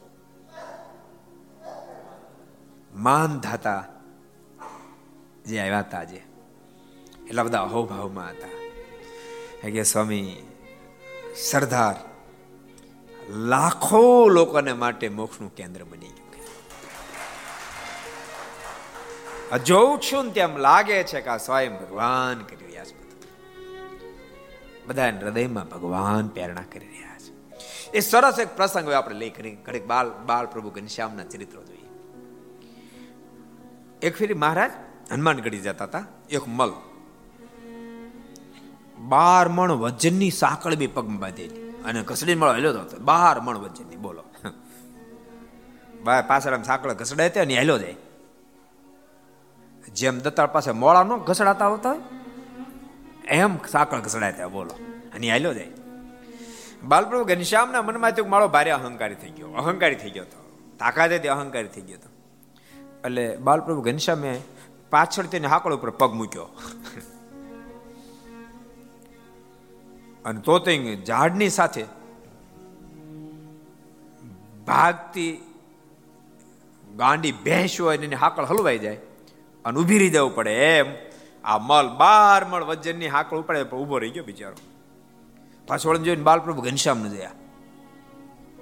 માન 2.94 3.40
ધાતા 3.40 3.84
જે 5.46 5.60
આવ્યા 5.60 5.78
હતા 5.78 5.98
આજે. 5.98 6.22
એટલા 7.26 7.42
બધા 7.42 7.62
અહોભાવમાં 7.62 8.30
હતા. 8.30 9.70
કે 9.70 9.82
સ્વામી, 9.82 10.36
સરદાર, 11.36 11.94
લાખો 13.30 14.28
લોકોને 14.28 14.72
માટે 14.72 15.08
મોક્ષનું 15.08 15.54
કેન્દ્ર 15.54 15.84
બની 15.84 15.98
ગયું 15.98 16.26
જોઉં 19.64 20.00
છું 20.00 20.24
ને 20.24 20.30
તેમ 20.30 20.56
લાગે 20.56 21.04
છે 21.04 21.20
કે 21.20 21.30
આ 21.30 21.36
સ્વયં 21.36 21.78
ભગવાન 21.78 22.42
કરી 22.42 22.65
બધા 24.86 25.06
હૃદયમાં 25.08 25.68
ભગવાન 25.68 26.28
પ્રેરણા 26.28 26.62
કરી 26.72 26.86
રહ્યા 26.86 27.18
છે. 27.18 27.32
એ 27.90 28.00
સરસ 28.00 28.38
એક 28.38 28.56
પ્રસંગ 28.56 28.90
આપણે 28.90 29.16
લઈ 29.16 29.30
કરી. 29.30 29.54
ઘડીક 29.54 29.86
બાલ 29.86 30.10
બાલ 30.26 30.46
પ્રભુ 30.46 30.70
ઘનશ્યામના 30.70 31.24
ચરિત્રો 31.24 31.64
જોઈએ. 31.64 31.88
એક 34.02 34.16
ફેરી 34.16 34.34
મહારાજ 34.34 34.70
હનુમાનગઢી 35.12 35.58
જતા 35.58 35.84
હતા. 35.84 36.04
એક 36.30 36.48
મલ. 36.48 36.72
બાર 38.98 39.48
મણ 39.48 39.72
વજનની 39.72 40.30
સાંકળ 40.30 40.74
બી 40.74 40.86
પગમાં 40.86 41.18
બાંધેલી. 41.18 41.70
અને 41.70 42.02
ઘસડી 42.02 42.34
મળો 42.34 42.54
હેલો 42.54 42.80
હતો. 42.80 42.98
બાર 42.98 43.40
મણ 43.40 43.58
વજનની, 43.58 43.96
બોલો. 43.96 44.22
પાછળ 46.26 46.52
આમ 46.52 46.62
સાંકળ 46.62 46.92
ઘસડાય 46.92 47.28
ત્યાં 47.28 47.46
અને 47.46 47.54
હેલો 47.54 47.78
જાય. 47.78 47.94
જેમ 49.94 50.18
દત્તાળ 50.18 50.46
પાસે 50.46 50.72
મોળા 50.72 51.02
નો 51.02 51.18
ઘસડાતા 51.18 51.66
હોતા 51.66 51.90
હોય 51.90 52.00
એમ 53.36 53.56
સાંકળ 53.72 54.00
ત્યાં, 54.00 54.52
બોલો. 54.52 54.74
અને 55.14 55.30
હેલો 55.32 55.52
જાય. 55.54 55.72
બાલપ્રભુ 56.84 57.24
ઘનશ્યામના 57.24 57.82
મનમાં 57.82 58.14
તો 58.14 58.24
મારો 58.24 58.48
ભારે 58.48 58.70
અહંકારી 58.70 59.14
થઈ 59.14 59.30
ગયો. 59.30 59.48
અહંકારી 59.52 59.94
થઈ 59.94 60.10
ગયો 60.10 60.24
હતો 60.24 60.40
તાકાત 60.78 61.12
હતી 61.12 61.28
અહંકારી 61.28 61.68
થઈ 61.68 61.82
ગયો 61.82 61.98
હતો 61.98 62.10
એટલે 63.04 63.24
બાલપ્રભુ 63.36 63.82
ઘનશ્યામે 63.82 64.32
પાછળ 64.90 65.26
તેને 65.26 65.46
હાકળ 65.48 65.74
ઉપર 65.74 65.90
પગ 65.90 66.10
મૂક્યો. 66.12 66.48
અને 70.24 70.40
તો 70.40 70.58
તે 70.58 70.72
ઝાડની 71.06 71.48
સાથે 71.48 71.84
ભાગતી 74.66 75.32
ગાંડી 76.96 77.32
ભેંસ 77.44 77.80
હોય 77.80 77.98
એને 77.98 78.16
હાકળ 78.16 78.44
હલવાઈ 78.44 78.78
જાય 78.78 78.98
અને 79.64 79.76
ઊભી 79.80 79.98
રહી 79.98 80.10
જવું 80.10 80.34
પડે 80.34 80.54
એમ. 80.78 80.88
આ 81.46 81.58
મલ, 81.58 81.88
બાર 81.88 82.44
મળ 82.44 82.64
વજનની 82.64 83.06
હાકળ 83.06 83.36
ઉપાડે 83.36 83.62
ઊભો 83.62 83.98
રહી 83.98 84.10
ગયો 84.10 84.24
બિચારો. 84.24 84.56
પાછો 85.66 85.88
વળીને 85.88 86.04
જોઈને 86.04 86.22
બાલપ્રભુ 86.22 86.62
ઘનશ્યામ 86.62 86.98
ને 86.98 87.08
જયા 87.08 87.30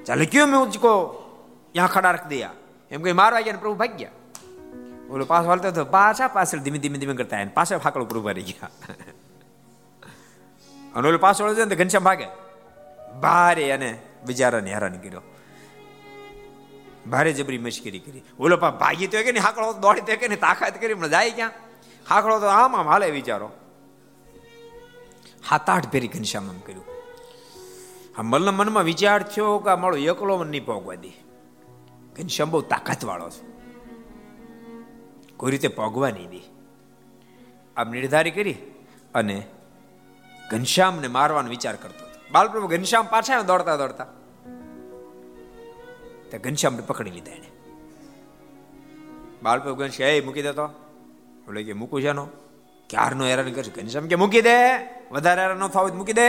ચાલે, 0.07 0.27
કયો 0.27 0.47
મેં 0.47 0.61
ઉચકો 0.61 1.23
યા 1.77 1.87
ખડા 1.87 2.11
રાખ 2.11 2.27
દયા? 2.27 2.51
એમ 2.91 3.03
કઈ 3.03 3.13
મારવા 3.13 3.41
ગયા 3.41 3.57
પ્રભુ 3.57 3.75
ભાગ 3.75 3.97
ગયા. 3.97 4.11
ઓલો 5.11 5.25
પાછો 5.25 5.49
હાલતો 5.49 5.69
હતો, 5.69 5.85
પાછા 5.85 6.29
પાછળ 6.29 6.59
ધીમે 6.59 6.79
ધીમે 6.79 6.99
ધીમે 6.99 7.15
કરતા 7.15 7.39
એને 7.39 7.51
પાછા 7.55 7.79
ફાકડ 7.79 8.03
ઉપર 8.03 8.19
ઊભા 8.19 8.33
રહી 8.33 8.43
ગયા. 8.43 8.71
અને 10.95 11.09
ઓલો 11.09 11.19
પાછો 11.19 11.45
વળે 11.45 11.65
ને 11.65 11.77
ઘનશ્યામ 11.77 12.05
ભાગે. 12.05 12.27
ભારે 13.21 13.73
અને 13.73 13.99
બિચારાને 14.27 14.75
હેરાન 14.75 14.99
કર્યો. 14.99 15.23
ભારે 17.07 17.33
જબરી 17.33 17.59
મશ્કરી 17.59 17.99
કરી. 17.99 18.23
ઓલો 18.39 18.57
પા 18.57 18.71
ભાગી 18.71 19.07
તો 19.07 19.23
કે 19.23 19.33
ને, 19.33 19.41
હાકળો 19.41 19.73
દોડી 19.73 20.01
તો 20.01 20.17
કે 20.17 20.29
ને, 20.29 20.37
તાકાત 20.37 20.81
કરી 20.81 20.95
મને 20.95 21.09
જાય 21.09 21.31
ક્યાં? 21.31 21.51
હાકડો 22.09 22.41
તો 22.41 22.47
આમ 22.47 22.77
આમ 22.77 22.89
હાલે 22.89 23.11
વિચારો. 23.11 23.51
હાથ 25.49 25.71
આઠ 25.71 25.89
ફેરી 25.89 26.09
ઘનશ્યામ 26.09 26.49
આમ 26.49 26.59
કર્યું. 26.59 26.85
આ 28.19 28.23
મલના 28.23 28.53
મનમાં 28.53 28.85
વિચાર 28.85 29.23
થયો 29.23 29.59
કે 29.59 29.71
આ 29.71 29.77
મારો 29.77 29.97
એકલો 29.97 30.39
મન 30.39 30.47
નહીં 30.47 30.67
પોગવા 30.67 30.95
દે. 30.95 31.09
ઘનશ્યામ 32.17 32.51
બહુ 32.51 32.61
તાકાત 32.61 33.05
વાળો 33.05 33.31
છે. 33.31 33.55
કોઈ 35.37 35.51
રીતે 35.51 35.69
પોગવા 35.69 36.11
નહીં 36.11 36.31
દે. 36.31 36.41
આમ 37.77 37.91
નિર્ધારી 37.91 38.31
કરી 38.31 38.55
અને 39.15 39.47
ઘનશ્યામને 40.51 41.09
મારવાનો 41.09 41.49
વિચાર 41.49 41.77
કરતો 41.77 42.07
હતો. 42.07 42.21
બાલપ્રભુ 42.33 42.67
ઘનશ્યામ 42.67 43.07
પાછા 43.07 43.43
દોડતા 43.43 43.77
દોડતા. 43.77 44.07
તે 46.31 46.39
ઘનશ્યામને 46.39 46.81
પકડી 46.81 47.11
લીધા 47.11 47.33
એને. 47.33 47.51
બાલપ્રભુ 49.43 49.77
ઘનશ્યામ, 49.77 50.11
એ 50.11 50.21
મૂકી 50.21 50.43
દેતો 50.43 50.84
બોલે 51.47 51.63
કે 51.63 51.73
મૂકું 51.73 52.03
છે 52.03 52.09
એનો 52.09 52.29
ક્યારનો 52.91 53.25
હેરાન 53.25 53.53
કરશે? 53.53 53.71
ઘનશ્યામ 53.71 54.07
કે 54.07 54.15
મૂકી 54.15 54.41
દે. 54.41 54.57
વધારે 55.13 55.41
હેરાન 55.43 55.59
ન 55.59 55.69
થાવ 55.69 55.93
મૂકી 55.95 56.13
દે. 56.13 56.29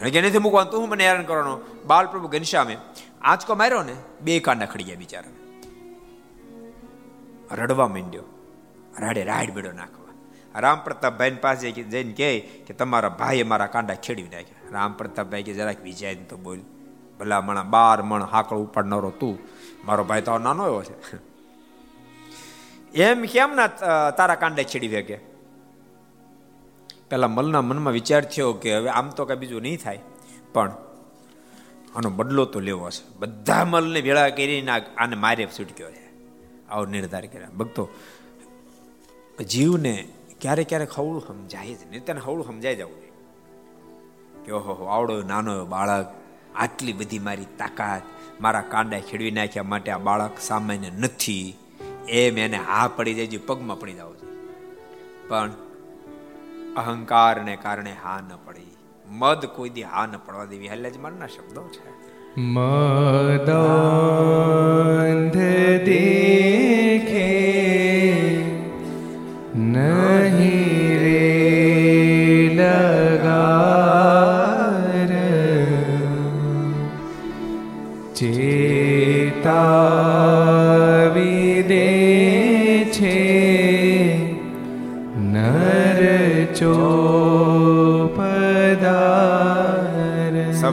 અને 0.00 0.10
કે 0.10 0.20
નથી 0.22 0.38
મૂકવાનું 0.38 0.70
તું 0.70 0.88
મને 0.88 1.04
હેરાન 1.06 1.24
કરવાનો? 1.24 1.60
બાલપ્રભુ 1.86 2.28
ઘનશ્યામે 2.28 2.76
આંચકો 3.22 3.54
માર્યો 3.54 3.82
ને, 3.82 3.94
બે 4.20 4.40
કાંડા 4.40 4.66
ખડી 4.66 4.84
ગયા 4.84 4.96
બિચારા 4.96 5.34
રડવા 7.54 7.88
માંડ્યો. 7.88 8.24
રાડે 8.98 9.24
રાડ 9.24 9.50
બેડો 9.50 9.72
નાખવા. 9.72 10.60
રામ 10.60 10.78
પ્રતાપભાઈ 10.84 11.30
પાસે 11.30 11.70
જઈને 11.70 12.12
કહે 12.12 12.40
કે 12.40 12.74
તમારા 12.74 13.08
ભાઈએ 13.08 13.42
મારા 13.42 13.66
કાંડા 13.66 13.94
ખેડવી 13.94 14.22
નાખ્યા. 14.22 14.70
રામ 14.72 14.92
પ્રતાપભાઈ 14.92 15.42
કે 15.42 15.52
જરાક 15.52 15.82
વિચાય 15.82 16.14
તો 16.14 16.36
બોલ 16.36 16.58
ભલા 17.20 17.40
મણા 17.40 17.62
બાર 17.62 18.02
મણ 18.02 18.22
હાકળ 18.22 18.56
ઉપાડનારો 18.56 19.10
તું. 19.10 19.38
મારો 19.86 20.04
ભાઈ 20.04 20.22
તો 20.22 20.38
નાનો 20.38 20.66
એવો 20.66 20.82
છે. 20.82 21.16
એમ 22.98 23.24
કેમ 23.32 23.54
ના 23.54 23.66
તારા 24.10 24.34
કાંડે 24.34 24.64
છેડી 24.64 24.88
વેગે? 24.88 25.18
પેલા 27.10 27.28
મલના 27.28 27.62
મનમાં 27.62 27.92
વિચાર 27.92 28.22
થયો 28.24 28.52
કે 28.52 28.74
હવે 28.76 28.90
આમ 28.90 29.08
તો 29.10 29.24
કઈ 29.24 29.36
બીજું 29.36 29.62
નહીં 29.62 29.78
થાય. 29.78 30.00
પણ 30.52 30.72
આનો 31.96 32.10
બદલો 32.10 32.44
તો 32.44 32.60
લેવો 32.60 32.90
છે 32.90 33.02
બધા 33.18 33.64
મલને 33.64 34.00
ભેળા 34.00 34.28
કરીને 34.28 34.70
આને 34.70 35.16
મારે 35.16 35.48
છૂટક્યો 35.58 35.90
છે. 35.90 36.06
આવો 36.68 36.84
નિર્ધાર 36.86 37.26
કર્યા. 37.26 37.50
ભક્તો, 37.50 37.88
જીવને 39.48 39.94
ક્યારે 40.40 40.64
ક્યારેક 40.64 40.92
હવળું 40.92 41.22
સમજાય 41.26 41.74
જ 41.74 41.86
નહીં 41.90 42.04
તેને 42.04 42.20
હવળું 42.20 42.46
સમજાય 42.46 42.74
જવું 42.74 43.00
કે 44.44 44.52
ઓહો 44.52 44.84
આવડો, 44.86 45.22
નાનો 45.22 45.64
બાળક, 45.64 46.06
આટલી 46.54 46.92
બધી 46.92 47.18
મારી 47.18 47.46
તાકાત, 47.58 48.02
મારા 48.40 48.60
કાંડા 48.60 49.00
ખેડવી 49.00 49.30
નાખ્યા 49.30 49.62
માટે 49.62 49.90
આ 49.90 49.98
બાળક 49.98 50.30
સામાન્ય 50.40 50.90
નથી. 50.90 51.56
એમ 52.08 52.38
એને 52.38 52.56
હા 52.56 52.88
પડી 52.96 53.14
જાય, 53.14 53.26
જે 53.26 53.38
પગમાં 53.38 53.80
પડી 53.80 53.92
જાવ 53.92 54.14
છે. 54.14 54.26
પણ 55.28 55.50
અહંકારને 56.76 57.56
કારણે 57.56 57.92
હા 58.02 58.20
ન 58.20 58.30
પડી. 58.46 58.76
મદ 59.08 59.46
કોઈ 59.46 59.70
દી 59.70 59.82
હા 59.82 60.06
ન 60.06 60.16
પડવા 60.26 60.44
દેવી, 60.44 60.66
એટલે 60.66 60.90
જ 60.90 60.98
મારના 60.98 61.26
શબ્દો 61.26 61.68
છે. 61.68 62.08
મદ 62.40 63.50
દેખે 65.84 67.48
નહીં. 69.56 70.57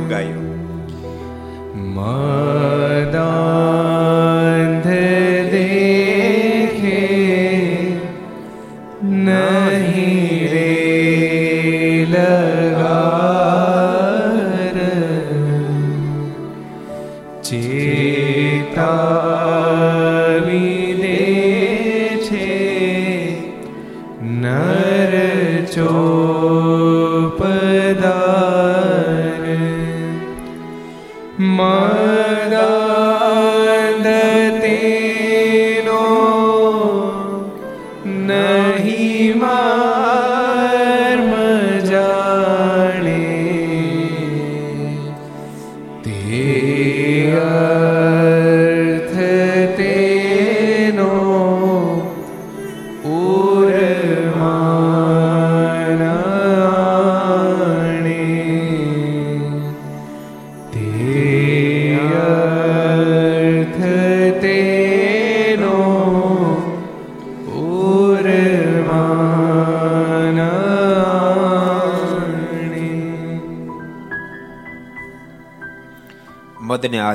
gayo. 0.06 0.35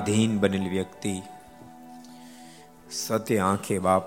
આધીન 0.00 0.38
બનેલી 0.38 0.68
વ્યક્તિ 0.68 1.22
સતે 2.90 3.38
આંખે 3.38 3.78
બાપ 3.78 4.02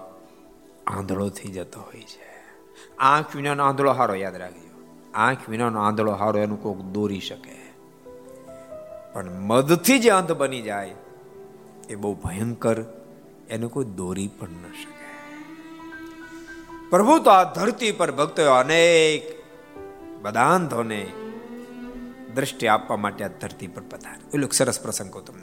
આંધળો 0.88 1.30
થઈ 1.30 1.50
જતો 1.50 1.82
હોય 1.82 2.02
છે. 2.02 2.44
આંખ 2.98 3.36
વિનાનો 3.36 3.64
આંધળો 3.64 3.92
હારો 3.92 4.16
યાદ 4.16 4.36
રાખજો. 4.36 5.00
આંખ 5.14 5.50
વિનાનો 5.50 5.82
આંધળો 5.82 6.12
હારો 6.12 6.40
એનું 6.40 6.64
કોક 6.64 6.78
દોરી 6.78 7.20
શકે. 7.20 7.74
પણ 9.14 9.40
મદથી 9.40 10.00
જે 10.00 10.10
અંધ 10.10 10.32
બની 10.32 10.62
જાય, 10.62 10.96
એ 11.90 11.96
બહુ 11.96 12.14
ભયંકર, 12.14 12.84
એને 13.50 13.68
કોઈ 13.68 13.86
દોરી 13.86 14.28
પણ 14.28 14.50
ન 14.50 14.72
શકે. 14.72 15.28
પ્રભુ 16.90 17.20
તો 17.20 17.30
આ 17.30 17.44
ધરતી 17.44 17.92
પર 17.92 18.12
ભક્તો 18.12 18.52
અનેક 18.52 19.44
બદાંધોને 20.22 21.12
દ્રષ્ટિ 22.36 22.68
આપવા 22.68 22.98
માટે 22.98 23.26
આ 23.26 23.28
ધરતી 23.28 23.68
પર 23.68 23.82
પધાર 23.82 24.40
એ 24.40 24.48
સરસ 24.52 24.82
પ્રસંગ 24.82 25.18
તમને 25.18 25.43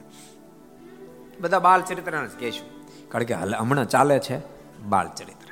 બધા 1.41 1.59
બાલ 1.59 1.83
ચરિત્ર 1.83 2.15
કહેશું. 2.41 2.67
કારણ 3.09 3.25
કે 3.25 3.35
હાલ 3.35 3.55
હમણાં 3.55 3.89
ચાલે 3.89 4.17
છે 4.19 4.37
બાલ 4.85 5.09
ચરિત્ર. 5.19 5.49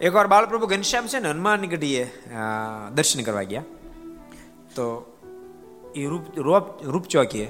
એકવાર 0.00 0.26
બાલપ્રભુ 0.26 0.66
ઘનશ્યામ 0.66 1.06
છે 1.06 1.18
ને 1.18 1.28
હનુમાનની 1.30 1.66
ગઢીએ 1.66 2.04
દર્શન 2.94 3.22
કરવા 3.22 3.42
ગયા. 3.42 3.64
તો 4.74 4.84
એ 5.94 6.06
રૂપ 6.06 6.24
રૂપ 6.38 6.66
રૂપચોકીએ 6.84 7.48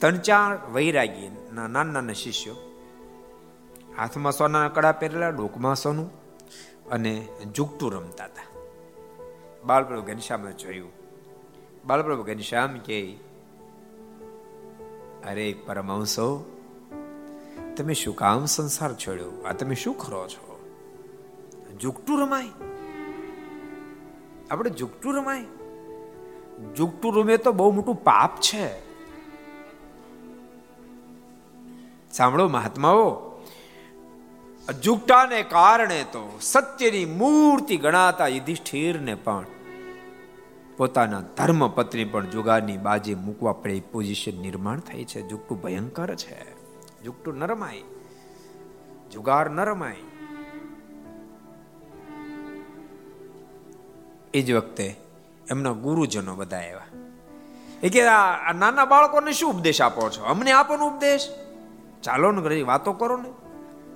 ત્રણ 0.00 0.18
ચાર 0.18 0.50
વૈરાગી 0.72 1.28
નાના 1.52 1.84
નાના 1.84 2.16
શિષ્યો 2.22 2.56
હાથમાં 3.98 4.32
સોનાના 4.32 4.68
કડા 4.68 4.92
પહેરેલા, 4.92 5.28
ડોકમાં 5.28 5.76
સોનું 5.76 6.08
અને 6.88 7.12
જુગટું 7.54 7.92
રમતા 7.92 8.24
હતા. 8.24 8.46
બાલપ્રભુ 9.64 10.02
ઘનશ્યામે 10.02 10.52
જોયું. 10.52 10.92
બાલપ્રભુ 11.86 12.22
ઘનશ્યામ 12.22 12.78
કે 12.78 12.98
અરે 15.26 15.54
પરમહંસો. 15.66 16.58
તમે 17.76 17.94
શું 17.94 18.16
કામ 18.16 18.46
સંસાર 18.46 18.94
છોડ્યો? 18.94 19.42
આ 19.44 19.52
તમે 19.52 19.74
શું 19.74 19.98
ખરો 19.98 20.28
છો? 20.28 20.70
જુગટું 21.80 22.20
રમાય. 22.20 22.44
આપણે 24.50 24.70
જુગટું 24.70 25.14
રમાય. 25.14 25.44
જુગટું 26.74 27.16
રમે 27.16 27.36
તો 27.36 27.52
બહુ 27.52 27.70
મોટું 27.70 28.04
પાપ 28.04 28.36
છે. 28.36 28.92
સાંભળો 32.12 32.48
મહાત્માઓ, 32.48 33.32
જુગટાને 34.82 35.42
કારણે 35.42 36.02
તો 36.02 36.38
સત્યની 36.40 37.04
મૂર્તિ 37.04 37.76
ગણાતા 37.76 38.26
યુધિષ્ઠિરને 38.26 39.14
પણ 39.14 39.46
પોતાના 40.82 41.20
ધર્મપત્ની 41.20 42.04
પણ 42.04 42.26
જુગારની 42.26 42.76
બાજી 42.76 43.14
મૂકવા 43.14 43.52
પડે 43.52 43.82
પોઝિશન 43.92 44.40
નિર્માણ 44.42 44.78
થઈ 44.78 45.04
છે. 45.04 45.28
જુગટું 45.28 45.62
ભયંકર 45.62 46.14
છે. 46.14 46.52
જુગટું 47.02 47.38
નરમાય 47.38 47.82
જુગાર 49.12 49.50
નરમાય 49.50 49.96
એ 54.34 54.42
જ 54.42 54.52
વખતે 54.52 54.96
એમના 55.50 55.72
ગુરુજનો 55.72 56.34
બધા 56.34 56.60
એવા. 56.60 56.80
એ 57.82 57.88
કે 57.88 58.06
આ 58.06 58.52
નાના 58.52 58.84
બાળકોને 58.84 59.32
શું 59.32 59.50
ઉપદેશ 59.50 59.82
આપો 59.82 60.10
છો? 60.10 60.24
અમને 60.24 60.52
આપો 60.52 60.76
ને 60.76 60.82
ઉપદેશ. 60.82 61.28
ચાલો 62.02 62.32
ને 62.32 62.42
ઘરે 62.42 62.62
વાતો 62.62 62.92
કરો 62.92 63.16
ને. 63.16 63.32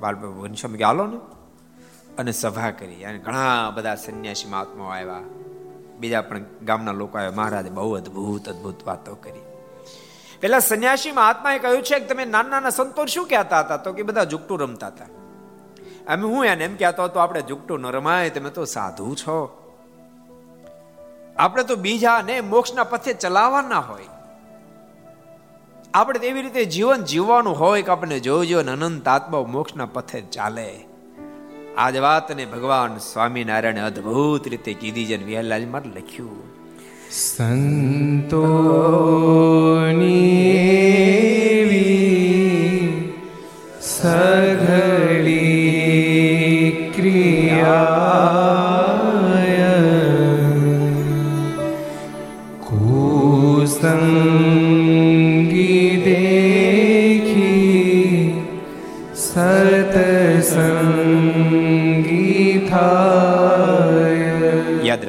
બાળ 0.01 0.17
વંશમ 0.17 0.75
કે 0.75 0.85
હાલો 0.85 1.07
ને. 1.07 1.17
અને 2.19 2.33
સભા 2.33 2.71
કરી. 2.71 3.05
અને 3.05 3.19
ઘણા 3.19 3.71
બધા 3.71 3.95
સંન્યાસી 3.95 4.49
મહાત્માઓ 4.49 4.89
આવ્યા. 4.89 5.21
બીજા 5.99 6.21
પણ 6.23 6.41
ગામના 6.63 6.93
લોકો 6.93 7.19
આવ્યા. 7.19 7.31
મહારાજે 7.31 7.71
બહુ 7.71 7.95
અદભુત 7.95 8.49
અદભુત 8.49 8.87
વાતો 8.87 9.15
કરી. 9.15 9.41
પેલા 10.41 10.59
સંન્યાસી 10.59 11.13
મહાત્માએ 11.13 11.59
કહ્યું 11.59 11.83
છે 11.83 11.99
કે 11.99 12.07
તમે 12.07 12.25
નાના 12.25 12.49
નાના 12.49 12.71
સંતો 12.71 13.07
શું 13.07 13.29
કહેતા 13.29 13.61
હતા? 13.61 13.77
તો 13.77 13.93
કે 13.93 14.03
બધા 14.03 14.25
જુગટું 14.25 14.61
રમતા 14.61 14.87
હતા. 14.87 15.05
અમે 16.13 16.23
હું 16.23 16.45
એને 16.45 16.65
એમ 16.65 16.77
કહેતો 16.77 17.05
હતો, 17.05 17.21
આપણે 17.21 17.41
ઝુકટું 17.49 17.81
ન 17.81 17.87
રમાય, 17.87 18.31
તમે 18.31 18.51
તો 18.51 18.65
સાધુ 18.65 19.15
છો. 19.15 19.63
આપણે 21.37 21.65
તો 21.65 21.77
બીજાને 21.77 22.41
મોક્ષના 22.41 22.85
પથે 22.85 23.13
ચલાવવાના 23.13 23.79
હોય. 23.79 24.07
આપણે 25.95 26.21
એવી 26.21 26.43
રીતે 26.43 26.65
જીવન 26.65 27.05
જીવવાનું 27.05 27.61
હોય 27.61 27.83
કે 27.83 27.93
આપણે 27.93 28.21
જોજો 28.21 28.59
અનંત 28.59 29.09
આત્મા 29.09 29.43
મોક્ષના 29.43 29.87
પથે 29.87 30.21
ચાલે. 30.21 30.85
આજ 31.77 31.97
વાતને 31.97 32.45
ભગવાન 32.45 32.99
સ્વામિનારાયણ 32.99 33.79
અદ્ભુત 33.79 34.49
રીતે 34.49 34.73
કીધી 34.73 35.07
છે 35.07 35.25
વિહલાલમાં 35.25 35.83
લખ્યું. 35.83 36.57
સંતો 37.11 38.47
સઘળી 43.81 45.33
ક્રિયા 46.97 47.97
કુસંગી 52.61 54.56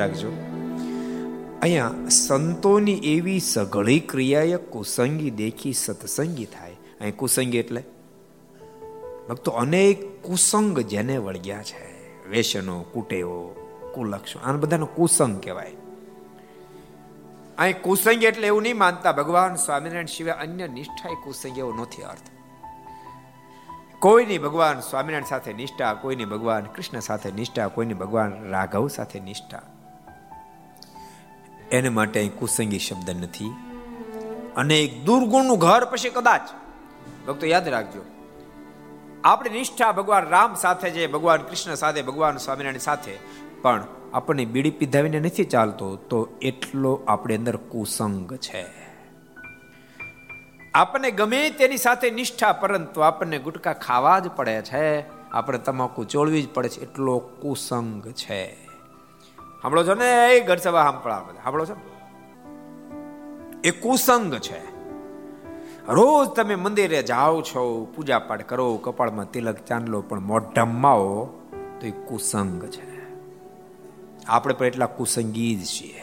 રાખજો. 0.07 0.31
અહીંયા 1.61 1.91
સંતોની 2.09 2.93
એવી 2.93 3.39
સઘળી 3.39 3.99
ક્રિયાએ 3.99 4.55
કુસંગી 4.55 5.31
દેખી 5.31 5.73
સત્સંગી 5.73 6.45
થાય. 6.45 6.71
અહીં 6.71 7.15
કુસંગી 7.15 7.57
એટલે? 7.57 7.83
ભક્તો, 9.29 9.51
અનેક 9.51 10.23
કુસંગ 10.23 10.79
જેને 10.79 11.17
વળગ્યા 11.17 11.63
છે. 11.63 11.97
વેસનો 12.29 12.81
કુટેવો 12.81 13.55
કુલક્ષો 13.95 14.39
આ 14.39 14.51
બધાનો 14.51 14.85
કુસંગ 14.85 15.43
કહેવાય. 15.43 15.71
અહીં 17.57 17.81
કુસંગ 17.81 18.23
એટલે 18.23 18.47
એવું 18.47 18.61
નહીં 18.61 18.77
માનતા 18.77 19.11
ભગવાન 19.11 19.55
સ્વામિનારાયણ 19.55 20.05
સિવાય 20.05 20.33
અન્ય 20.33 20.67
નિષ્ઠા 20.67 21.09
એ 21.09 21.15
કુસંગ 21.23 21.57
એવો 21.57 21.73
નથી 21.73 22.01
અર્થ. 22.01 22.21
કોઈની 23.99 24.37
ભગવાન 24.37 24.79
સ્વામિનારાયણ 24.79 25.23
સાથે 25.23 25.53
નિષ્ઠા 25.53 25.93
કોઈની 25.93 26.25
ભગવાન 26.25 26.63
કૃષ્ણ 26.63 26.99
સાથે 26.99 27.31
નિષ્ઠા 27.31 27.67
કોઈની 27.67 27.93
ભગવાન 27.93 28.49
રાઘવ 28.49 28.87
સાથે 28.87 29.19
નિષ્ઠા. 29.19 29.76
એને 31.71 31.89
માટે 31.89 32.19
અહીં 32.19 32.35
કુસંગી 32.35 32.79
શબ્દ 32.79 33.09
નથી. 33.09 33.51
અને 34.55 34.79
એક 34.79 35.03
દુર્ગુણનું 35.03 35.59
ઘર 35.59 35.85
પછી 35.85 36.09
કદાચ, 36.09 36.41
ભક્તો 37.27 37.45
યાદ 37.45 37.67
રાખજો, 37.67 38.05
આપણે 39.23 39.49
નિષ્ઠા 39.49 39.91
ભગવાન 39.91 40.29
રામ 40.29 40.55
સાથે 40.55 40.89
છે, 40.89 41.07
ભગવાન 41.07 41.41
કૃષ્ણ 41.41 41.75
સાથે, 41.75 42.01
ભગવાન 42.01 42.37
સ્વામિનારાયણ 42.37 42.77
સાથે, 42.77 43.17
પણ 43.61 43.83
આપણને 44.13 44.45
બીડી 44.45 44.69
પીધાવીને 44.69 45.19
નથી 45.19 45.43
ચાલતો, 45.43 45.95
તો 45.95 46.29
એટલો 46.41 47.03
આપણે 47.07 47.35
અંદર 47.35 47.55
કુસંગ 47.55 48.33
છે. 48.33 48.65
આપણને 50.73 51.11
ગમે 51.11 51.49
તેની 51.49 51.77
સાથે 51.77 52.11
નિષ્ઠા, 52.11 52.53
પરંતુ 52.53 53.01
આપણને 53.01 53.39
ગુટકા 53.39 53.73
ખાવા 53.73 54.19
જ 54.19 54.27
પડે 54.27 54.61
છે. 54.61 54.99
આપણે 55.31 55.57
તમાકુ 55.57 56.03
ચોળવી 56.03 56.41
જ 56.41 56.49
પડે 56.53 56.69
છે. 56.69 56.81
એટલો 56.81 57.17
કુસંગ 57.17 58.07
છે. 58.07 58.66
સાંભળો 59.67 59.83
છો 59.83 59.93
ને? 59.93 60.27
એ 60.27 60.39
ઘર 60.39 60.57
સભા 60.57 60.83
સાંભળા 60.83 61.19
બધા. 61.19 61.43
સાંભળો 61.43 61.65
છો? 61.65 61.75
એ 63.63 63.71
કુસંગ 63.71 64.35
છે. 64.35 64.57
રોજ 65.87 66.27
તમે 66.27 66.55
મંદિરે 66.55 67.03
જાઓ 67.03 67.41
છો 67.41 67.87
પૂજા 67.95 68.19
પાઠ 68.19 68.45
કરો, 68.45 68.77
કપાળમાં 68.77 69.31
તિલક, 69.31 69.55
ચાંદલો, 69.55 70.01
પણ 70.01 70.19
મોઢમાઓ 70.19 71.25
તો 71.81 71.87
એ 71.87 71.91
કુસંગ 71.91 72.65
છે. 72.65 73.01
આપણે 74.27 74.53
પણ 74.53 74.65
એટલા 74.65 74.85
કુસંગી 74.85 75.55
જ 75.55 75.65
છીએ. 75.65 76.01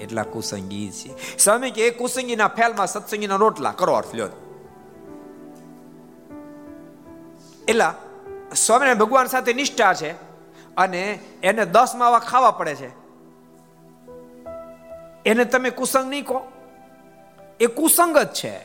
એટલા 0.00 0.22
કુસંગી 0.22 0.90
છીએ. 0.90 1.14
સ્વામી 1.38 1.70
કે, 1.70 1.86
એ 1.86 1.90
કુસંગીના 1.90 2.48
ફેલમાં 2.48 2.86
સત્સંગીના 2.86 3.36
રોટલા 3.36 3.72
કરો, 3.76 3.92
અર્થ 3.92 4.14
લ્યો. 4.14 4.28
એટલા 7.68 7.94
સ્વામિનારાયણ 8.54 8.98
ભગવાન 8.98 9.26
સાથે 9.26 9.52
નિષ્ઠા 9.52 9.94
છે. 9.94 10.33
અને 10.76 11.18
એને 11.42 11.64
દસ 11.64 11.92
માવા 11.96 12.18
ખાવા 12.18 12.50
પડે 12.50 12.74
છે. 12.74 12.88
એને 15.24 15.44
તમે 15.44 15.70
કુસંગ 15.70 16.10
નહીં 16.10 16.24
કહો. 16.24 16.52
એ 17.60 17.66
કુસંગ 17.66 18.18
જ 18.18 18.26
છે. 18.26 18.60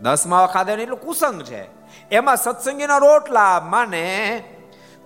દસ 0.00 0.26
માવા 0.26 0.46
ખાધા 0.46 0.72
એટલું 0.72 1.00
કુસંગ 1.00 1.42
છે. 1.42 1.84
એમાં 2.10 2.36
સત્સંગીના 2.36 2.98
રોટલા 2.98 3.60
માને 3.60 4.44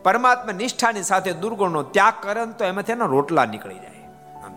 પરમાત્મા 0.03 0.53
નિષ્ઠાની 0.53 1.03
સાથે 1.03 1.33
દુર્ગુણનો 1.33 1.83
ત્યાગ 1.83 2.15
કરે 2.21 2.47
તો 2.47 2.65
એમાંથી 2.65 2.93
એના 2.93 3.05
રોટલા 3.05 3.45
નીકળી 3.45 3.79
જાય. 3.79 3.89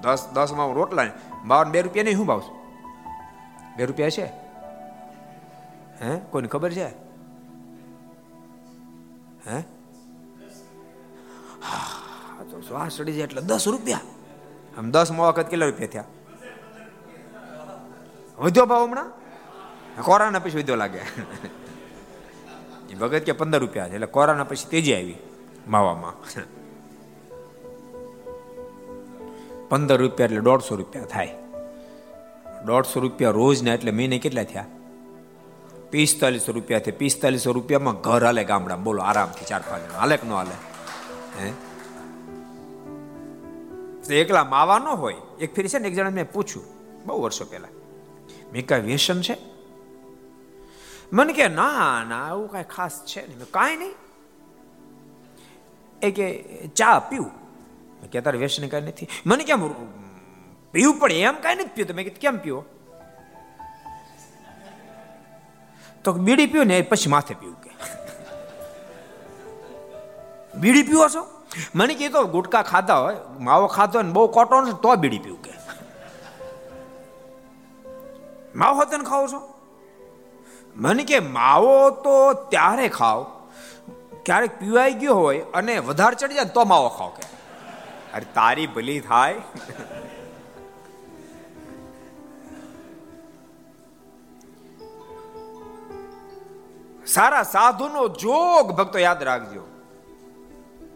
દસ 0.02 0.28
દસમાં 0.34 0.74
રોટલા 0.74 1.04
બાવન, 1.46 1.70
બે 1.70 1.82
રૂપિયા 1.82 2.04
નહીં 2.04 2.16
શું 2.16 2.26
ભાવ 2.26 2.42
બે 3.78 3.86
રૂપિયા 3.86 4.10
છે? 4.10 4.26
હે? 6.02 6.20
કોઈને 6.30 6.48
ખબર 6.48 6.72
છે? 6.72 6.88
હે? 9.50 9.64
તો 12.52 12.62
શ્વાસ 12.68 12.98
ચડી 12.98 13.16
જાય 13.18 13.28
એટલે 13.30 13.42
દસ 13.42 13.66
રૂપિયા. 13.74 14.06
આમ 14.78 14.88
દસમાં 14.94 15.28
વખત 15.30 15.48
કેટલા 15.52 15.70
રૂપિયા 15.72 15.94
થયા? 15.94 16.10
વધ્યો 18.44 18.66
ભાવ 18.72 18.84
હમણાં? 18.86 19.10
કોરાના 20.08 20.40
પછી 20.40 20.60
વધ્યો 20.62 20.80
લાગે. 20.84 21.02
એ 22.92 22.96
ભગત 23.02 23.24
કે 23.28 23.34
પંદર 23.42 23.60
રૂપિયા 23.64 23.90
છે, 23.90 23.96
એટલે 23.96 24.08
કોરાના 24.18 24.48
પછી 24.52 24.70
તેજી 24.74 24.96
આવી 24.96 25.20
માવામાં. 25.68 26.16
પંદર 29.70 29.98
રૂપિયા 30.04 30.30
એટલે 30.30 30.44
દોઢસો 30.50 30.76
રૂપિયા 30.82 31.12
થાય. 31.16 31.36
દોઢસો 32.68 33.00
રૂપિયા 33.00 33.38
રોજના 33.42 33.74
એટલે 33.74 33.92
મહિને 33.92 34.20
કેટલા 34.20 34.44
થયા? 34.44 34.70
પિસ્તાલીસો 35.92 36.52
રૂપિયા 36.58 36.84
થયા. 36.88 37.02
પિસ્તાલીસો 37.04 37.54
રૂપિયામાં 37.54 38.02
ઘર 38.10 38.24
હાલે 38.26 38.44
ગામડા 38.52 38.78
બોલો, 38.78 39.02
આરામથી 39.02 39.50
ચાર 39.54 39.64
પાંચ 39.70 39.96
હાલે 40.02 40.18
કે 40.18 40.28
ન 40.28 40.32
હાલે? 40.40 40.56
હે? 41.40 41.54
એકલા 44.16 44.44
માવા 44.44 44.80
ન 44.80 44.88
હોય. 44.88 45.16
એક 45.40 45.56
ફેરી 45.56 45.70
છે 45.70 45.80
ને 45.80 45.88
એક 45.88 45.94
જણા 45.94 46.10
મેં 46.10 46.32
પૂછ્યું, 46.32 46.66
બહુ 47.06 47.22
વર્ષો 47.22 47.46
પહેલા. 47.46 47.68
મેં 48.54 48.68
કાંઈ 48.68 48.82
વ્યસન 48.82 49.22
છે? 49.22 49.38
મને 51.14 51.34
કે, 51.34 51.48
ના 51.48 52.04
ના 52.04 52.28
એવું 52.28 52.52
કાંઈ 52.52 52.64
ખાસ 52.64 53.06
છે 53.06 53.40
ને 53.40 53.46
કાંઈ 53.52 53.76
નહીં. 53.76 53.94
એ 56.02 56.12
કે, 56.12 56.44
ચા 56.76 57.00
પીવું. 57.00 57.32
કે 58.12 58.22
તારે 58.22 58.38
વ્યસન 58.38 58.68
કાંઈ 58.68 58.82
નથી. 58.82 59.08
મને 59.26 59.44
કેમ 59.44 59.74
પીવું 60.72 61.00
પડે 61.00 61.22
એમ 61.22 61.34
કાંઈ 61.42 61.56
નથી 61.56 61.70
પીવું. 61.76 61.92
તમે 61.92 62.04
કેમ 62.04 62.38
પીવો? 62.38 62.66
તો 66.04 66.14
બીડી 66.14 66.46
પીવું 66.46 66.68
ને 66.68 66.82
પછી 66.82 67.10
માથે 67.10 67.34
પીવું. 67.34 67.61
બીડી 70.56 70.84
પીવો 70.84 71.08
છો? 71.10 71.28
મને 71.76 71.94
કહે 71.94 72.10
તો 72.10 72.24
ગુટકા 72.24 72.62
ખાધા 72.62 72.96
હોય, 72.96 73.16
માવો 73.40 73.68
ખાધો 73.68 74.00
હોય 74.00 74.12
બહુ 74.12 74.28
કોટો 74.28 74.72
તો 74.72 74.96
બીડી 74.96 75.20
પીવું 75.20 75.42
કે. 75.42 75.52
માવો 78.56 78.84
તને 78.84 79.04
ખાઓ 79.04 79.28
છો? 79.28 79.54
મને 80.76 81.04
કે 81.04 81.20
માવો 81.20 81.90
તો 81.90 82.34
ત્યારે 82.34 82.88
ખાવ, 82.88 83.24
ક્યારેક 84.26 84.60
પીવાઈ 84.60 84.94
ગયો 84.94 85.16
હોય 85.16 85.40
અને 85.54 85.80
વધારે 85.80 86.16
ચડી 86.16 86.34
જાય 86.34 86.46
તો 86.46 86.66
માવો 86.66 86.90
ખાઓ 86.90 87.10
કે. 87.10 87.24
અરે 88.14 88.26
તારી 88.34 88.68
ભલી 88.68 89.00
થાય. 89.00 89.36
સારા 97.06 97.44
સાધુનો 97.44 98.08
જોગ 98.08 98.72
ભક્તો 98.72 99.00
યાદ 99.00 99.24
રાખજો. 99.24 99.71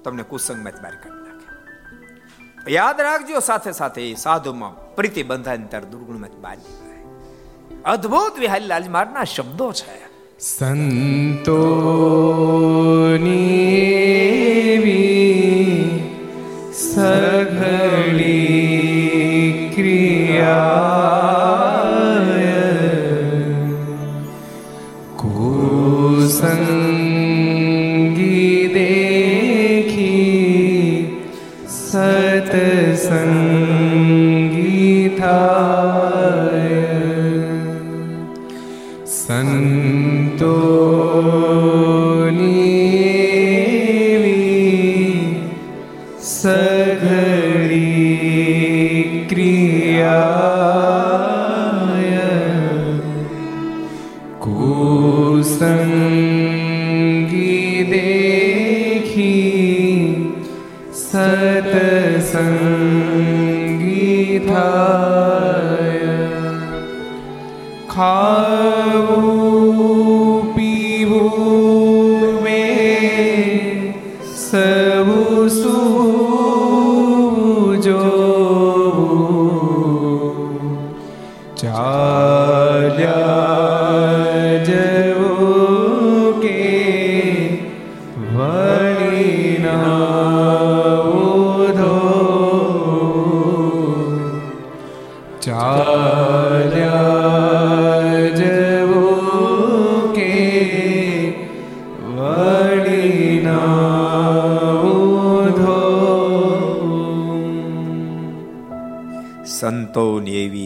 તમને 0.06 0.24
કુસંગમાં 0.24 0.74
બહાર 0.84 0.96
કાઢી 0.96 1.28
નાખે. 1.28 2.74
યાદ 2.74 3.02
રાખજો 3.02 3.39
સાથે 3.39 3.72
સાથે 3.72 4.15
સાધુમાં 4.15 4.96
પ્રીતિ 4.96 5.24
બંધાય 5.24 5.58
ત્યારે 5.58 5.86
દુર્ગુણમાં 5.86 6.41
બહાર 6.41 6.58
નીકળાય 6.58 7.06
અદ્ભુત 7.86 8.39
વિહારીલાલ 8.39 8.89
મારના 8.89 9.24
શબ્દો 9.24 9.72
છે. 9.72 10.08
સંતોની 10.39 12.74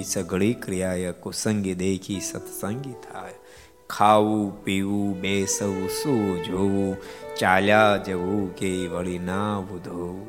સઘળી 0.09 0.55
ક્રિયાએ 0.59 1.13
કુસંગી 1.23 1.75
દેખી 1.75 2.21
સત્સંગી 2.23 2.97
થાય 3.03 3.37
ખાવું 3.89 4.47
પીવું 4.63 5.13
બેસવું 5.21 5.87
શું 5.95 6.23
જોવું 6.45 6.93
ચાલ્યા 7.39 7.93
જવું 8.05 8.47
કે 8.53 8.71
વળી 8.87 9.21
ના 9.25 9.53
બુધવું 9.63 10.19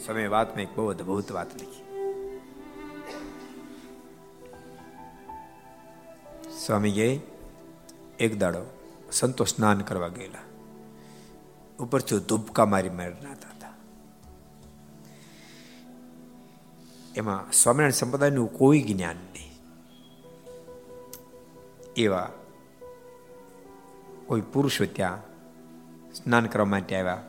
સમય 0.00 0.30
વાતમાં 0.30 0.64
એક 0.64 0.72
બહુ 0.74 0.88
અદભુત 0.90 1.30
વાત 1.30 1.50
લખી 1.56 1.84
સ્વામીએ 6.58 7.08
એક 8.18 8.32
દાડો 8.38 8.62
સંતો 9.12 9.44
સ્નાન 9.46 9.82
કરવા 9.82 10.10
ગયેલા 10.10 10.46
ઉપરથી 11.78 12.20
ધુબકા 12.28 12.66
મારી 12.66 12.94
મારનાર 12.94 13.36
હતા 13.36 13.55
એમાં 17.16 17.52
સ્વામિનારાયણ 17.52 17.90
સંપ્રદાયનું 17.90 18.52
કોઈ 18.52 18.82
જ્ઞાન 18.82 19.16
નહીં. 19.16 19.52
એવા 21.96 22.32
કોઈ 24.26 24.40
પુરુષો 24.40 24.84
ત્યાં 24.84 25.18
સ્નાન 26.14 26.46
કરવા 26.46 26.64
માટે 26.64 26.96
આવ્યા. 26.96 27.22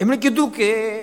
એમણે 0.00 0.16
કીધું 0.16 0.50
કે 0.50 1.02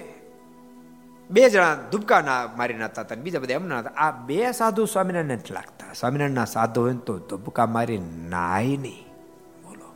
બે 1.30 1.50
જણા 1.50 1.76
ધુબકા 1.92 2.22
ના 2.22 2.50
મારી 2.58 2.74
નાતા 2.74 3.02
હતા 3.02 3.16
બીજા 3.16 3.40
બધા 3.40 3.54
એમના 3.54 3.80
હતા. 3.80 3.90
આ 3.90 4.12
બે 4.12 4.52
સાધુ 4.52 4.86
સ્વામિનારાયણ 4.86 5.38
નથી 5.38 5.54
લાગતા. 5.54 5.94
સ્વામિનારાયણના 5.94 6.46
સાધુ 6.46 6.82
હોય 6.82 6.94
તો 6.94 7.18
ધુબકા 7.18 7.66
મારી 7.66 7.98
નાય 8.30 8.66
નહીં. 8.66 9.08
બોલો. 9.64 9.96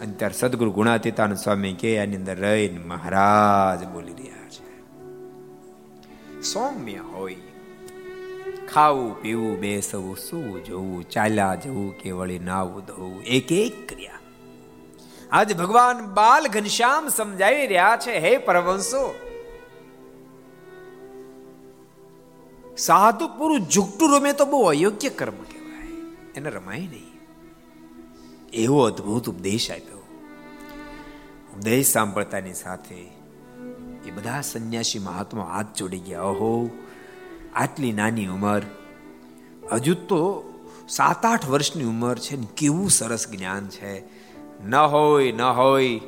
અને 0.00 0.12
ત્યારે 0.12 0.34
સદગુરુ 0.34 0.72
ગુણાતીતાન 0.72 1.34
સ્વામી 1.34 1.72
કે 1.72 1.98
આની 1.98 2.16
અંદર 2.16 2.36
રહીને 2.36 2.78
મહારાજ 2.78 3.88
બોલી 3.88 4.12
રહ્યા 4.14 4.29
સૌમ્ય 6.42 7.02
હોય 7.04 7.36
ખાવું 8.66 9.10
પીવું 9.16 9.56
બેસવું 9.58 10.16
શું 10.18 10.46
જોવું 10.64 11.02
ચાલ્યા 11.10 11.56
જવું 11.58 11.90
કે 11.98 12.12
વળી 12.12 12.44
નાવું 12.44 12.86
ધોવું 12.86 13.18
એક 13.30 13.52
એક 13.56 13.76
ક્રિયા 13.86 14.22
આજે 15.32 15.54
ભગવાન 15.54 16.00
બાલ 16.14 16.48
ઘનશ્યામ 16.48 17.10
સમજાવી 17.10 17.66
રહ્યા 17.66 17.98
છે 17.98 18.16
હે 18.20 18.32
પરવંશો 18.40 19.04
સાધુ 22.80 23.30
પુરુષ 23.36 23.70
ઝુકટું 23.70 24.16
રમે 24.16 24.34
તો 24.34 24.48
બહુ 24.48 24.64
અયોગ્ય 24.66 25.14
કર્મ 25.14 25.40
કહેવાય 25.46 26.02
એને 26.34 26.50
રમાય 26.50 26.86
નહીં 26.88 27.08
એવો 28.58 28.82
અદ્ભુત 28.86 29.28
ઉપદેશ 29.28 29.70
આપ્યો 29.70 30.04
ઉપદેશ 31.52 31.88
સાંભળતાની 31.88 32.60
સાથે 32.60 33.00
એ 34.06 34.10
બધા 34.10 34.40
સંન્યાસી 34.40 34.98
મહાત્મા 34.98 35.44
હાથ 35.44 35.66
જોડી 35.76 35.98
ગયા. 35.98 36.22
ઓહો, 36.22 36.70
આટલી 37.54 37.92
નાની 37.92 38.26
ઉંમર. 38.26 38.62
હજુ 39.72 39.94
તો 39.94 40.44
સાત 40.88 41.26
આઠ 41.26 41.48
વર્ષની 41.48 41.84
ઉંમર 41.84 42.18
છે 42.18 42.36
ને, 42.36 42.46
કેવું 42.56 42.90
સરસ 42.90 43.28
જ્ઞાન 43.28 43.68
છે. 43.68 44.00
ન 44.64 44.74
હોય 44.74 45.32
ન 45.32 45.40
હોય. 45.40 46.00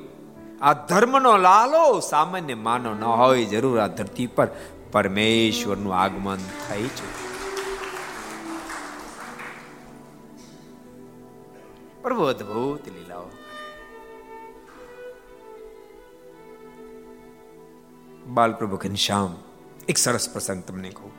આ 0.60 0.72
ધર્મનો 0.72 1.36
લાલો 1.36 2.00
સામાન્ય 2.00 2.54
માનો 2.54 2.94
ન 2.94 3.04
હોય, 3.04 3.44
જરૂર 3.44 3.80
આ 3.80 3.86
ધરતી 3.86 4.26
પર 4.26 4.48
પરમેશ્વરનું 4.92 5.96
આગમન 5.96 6.38
થઈ 6.68 6.82
છે 6.82 7.22
પ્રભુ 12.02 12.22
અદભુત 12.22 12.88
લીલાઓ. 12.88 13.31
બાલપ્રભુ 18.34 18.76
ઘનશ્યામ 18.78 19.32
એક 19.88 19.98
સરસ 19.98 20.26
પ્રસંગ 20.28 20.62
તમને 20.62 20.90
કહું 20.90 21.12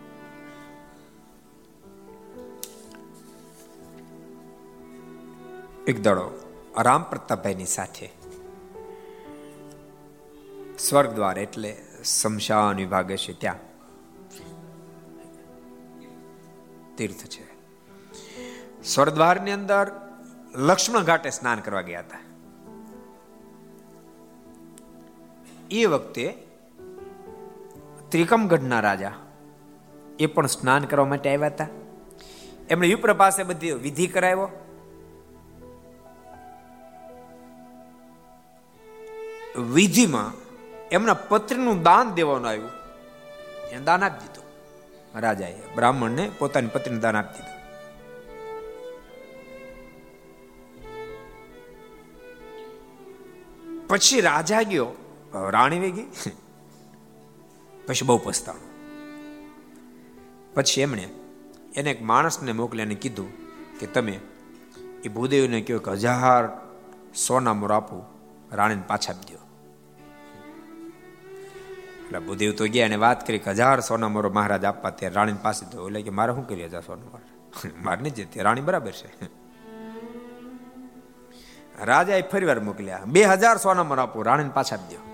એક 5.85 5.97
દડો 5.99 6.27
રામ 6.79 7.03
પ્રતાપભાઈની 7.05 7.69
સાથે 7.69 8.07
સ્વર્ગ 10.77 11.11
દ્વાર 11.13 11.37
એટલે 11.37 11.71
શમશાન 12.11 12.77
વિભાગ 12.77 13.11
છે 13.17 13.33
ત્યાં 13.35 13.61
તીર્થ 16.97 17.25
છે 17.27 17.45
સ્વર્ગદ્વારની 18.83 19.53
અંદર 19.53 19.87
લક્ષ્મણ 20.61 21.05
ઘાટે 21.05 21.31
સ્નાન 21.31 21.61
કરવા 21.61 21.83
ગયા 21.83 22.03
હતા 22.03 22.23
એ 25.73 25.85
વખતે 25.87 26.25
ત્રિકમગઢના 28.13 28.79
રાજા. 28.79 29.11
એ 30.19 30.25
પણ 30.25 30.45
સ્નાન 30.45 30.83
કરવા 30.83 31.05
માટે 31.05 31.29
આવ્યા 31.29 31.47
હતા. 31.47 31.67
એમણે 32.69 32.87
વિપ્ર 32.87 33.13
પાસે 33.13 33.43
બધી 33.43 33.71
વિધિ 33.71 34.07
કરાવ્યો. 34.07 34.49
વિધિમાં 39.73 40.29
એમના 40.91 41.13
પત્રીનું 41.13 41.81
દાન 41.83 42.11
દેવાનું 42.11 42.47
આવ્યું. 42.49 42.69
એને 43.71 43.83
દાન 43.83 44.03
આપી 44.03 44.27
દીધું. 44.27 44.45
રાજાએ 45.19 45.57
બ્રાહ્મણને 45.75 46.29
પોતાની 46.37 46.67
પત્રીનું 46.67 47.01
દાન 47.01 47.15
આપી 47.15 47.39
દીધું. 47.39 47.59
પછી 53.87 54.21
રાજા 54.21 54.61
ગયો, 54.61 54.87
રાણી 55.49 55.79
વેગી. 55.79 56.07
પછી 57.87 58.07
બહુ 58.07 58.17
પસ્તાણો. 58.17 58.67
પછી 60.55 60.81
એમણે 60.81 61.05
એને 61.75 61.89
એક 61.91 62.01
માણસને 62.01 62.53
મોકલીને 62.53 62.95
કીધું 62.95 63.31
કે 63.79 63.85
તમે 63.87 64.15
એ 65.05 65.09
ભૂદેવને 65.09 65.59
કહો 65.61 65.79
કે 65.79 65.93
હજાર 66.03 66.43
સોના 67.25 67.53
મોર 67.53 67.71
આપું, 67.71 68.03
રાણીને 68.51 68.85
પાછા 68.87 69.13
આપી 69.13 69.33
દો 69.33 69.41
એટલે 72.03 72.19
ભૂદેવ 72.27 72.51
તો 72.57 72.63
ગયા 72.73 72.89
અને 72.89 72.97
વાત 73.05 73.19
કરી 73.27 73.43
કે 73.45 73.51
હજાર 73.51 73.79
સોના 73.81 74.09
મોરો 74.15 74.29
મહારાજ 74.29 74.65
આપવા 74.65 74.91
ત્યારે 74.91 75.15
રાણીને 75.15 75.43
પાસે 75.43 75.63
તો 75.71 75.87
એટલે 75.87 76.01
કે 76.01 76.11
મારે 76.19 76.31
શું 76.33 76.45
કરી 76.47 76.67
હજાર 76.71 76.83
સોના 76.89 77.09
મોર? 77.11 77.21
મારે 77.85 78.01
નહીં 78.01 78.15
જતી 78.17 78.45
રાણી 78.47 78.67
બરાબર 78.67 78.95
છે. 78.99 79.09
રાજાએ 81.85 82.23
ફરી 82.31 82.45
વાર 82.45 82.59
મોકલ્યા, 82.59 83.05
બે 83.05 83.21
હજાર 83.31 83.57
સોના 83.57 83.83
મોર 83.83 83.99
આપું, 83.99 84.25
રાણીને 84.25 84.53
પાછા 84.59 84.77
આપી 84.77 84.95
દો 84.95 85.12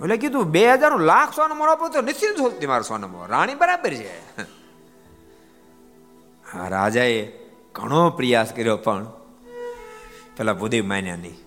એટલે 0.00 0.16
કીધું, 0.16 0.50
બે 0.50 0.62
હજારનું 0.72 1.02
લાખ 1.10 1.30
સોનું 1.36 1.58
મોર 1.58 1.68
આપો 1.68 1.88
તો 1.88 2.00
નથી 2.00 2.26
હોતી 2.40 2.70
મારો 2.72 2.84
સોનું 2.88 3.26
રાણી 3.28 3.54
બરાબર 3.54 3.92
છે. 3.94 4.14
રાજાએ 6.68 7.18
ઘણો 7.74 8.00
પ્રયાસ 8.10 8.50
કર્યો, 8.52 8.76
પણ 8.76 9.06
પેલા 10.36 10.52
ભૂદેવ 10.52 10.84
માન્યા 10.86 11.16
નહીં. 11.16 11.38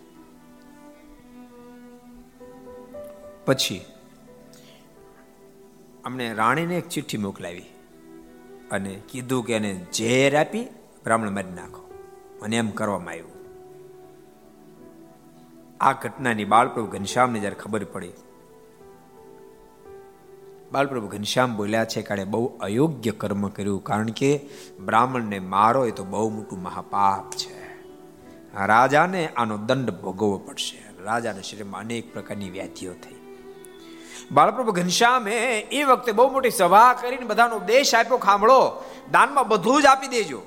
પછી 3.45 3.82
અમને 6.06 6.26
રાણીને 6.34 6.76
એક 6.78 6.88
ચિઠ્ઠી 6.89 7.18
મોકલાવી 7.18 7.68
અને 8.72 8.91
કીધું 9.10 9.45
કે 9.45 9.54
એને 9.54 9.72
ઝેર 9.93 10.32
આપી 10.38 10.64
બ્રાહ્મણ 11.04 11.32
મારી 11.32 11.56
નાખો. 11.56 11.84
અને 12.41 12.56
એમ 12.58 12.70
કરવામાં 12.72 13.14
આવ્યું. 13.14 13.38
આ 15.82 15.93
ઘટનાની 15.93 16.45
બાળપ્રભુ 16.45 16.88
ઘનશ્યામને 16.88 17.39
જ્યારે 17.39 17.56
ખબર 17.56 17.84
પડી 17.84 18.14
બાલપ્રભુ 20.72 21.07
ઘનશ્યામ 21.07 21.57
બોલ્યા 21.57 21.86
છે 21.86 22.01
કે 22.01 22.24
બહુ 22.24 22.57
અયોગ્ય 22.61 23.11
કર્મ 23.11 23.47
કર્યું, 23.47 23.84
કારણ 23.84 24.07
કે 24.07 24.49
બ્રાહ્મણને 24.86 25.39
મારો 25.39 25.86
એ 25.86 25.91
તો 25.91 26.03
બહુ 26.03 26.30
મોટું 26.30 26.61
મહાપાપ 26.61 27.32
છે. 27.32 27.84
રાજાને 28.65 29.28
આનો 29.28 29.57
દંડ 29.57 29.89
ભોગવવો 29.89 30.38
પડશે. 30.38 31.03
રાજાના 31.03 31.41
શરીરમાં 31.41 31.82
અનેક 31.82 32.13
પ્રકારની 32.13 32.49
વ્યાધિઓ 32.49 32.93
થઈ. 32.93 33.15
બાળપ્રભુ 34.32 34.72
ઘનશ્યામે 34.72 35.59
એ 35.59 35.84
વખતે 35.84 36.11
બહુ 36.11 36.32
મોટી 36.32 36.49
સભા 36.49 36.93
કરીને 36.93 37.26
બધાનો 37.26 37.55
ઉપદેશ 37.55 37.95
આપ્યો, 37.95 38.17
ખાંભળો, 38.17 38.84
દાનમાં 39.11 39.47
બધું 39.47 39.82
જ 39.82 39.86
આપી 39.86 40.07
દેજો. 40.07 40.41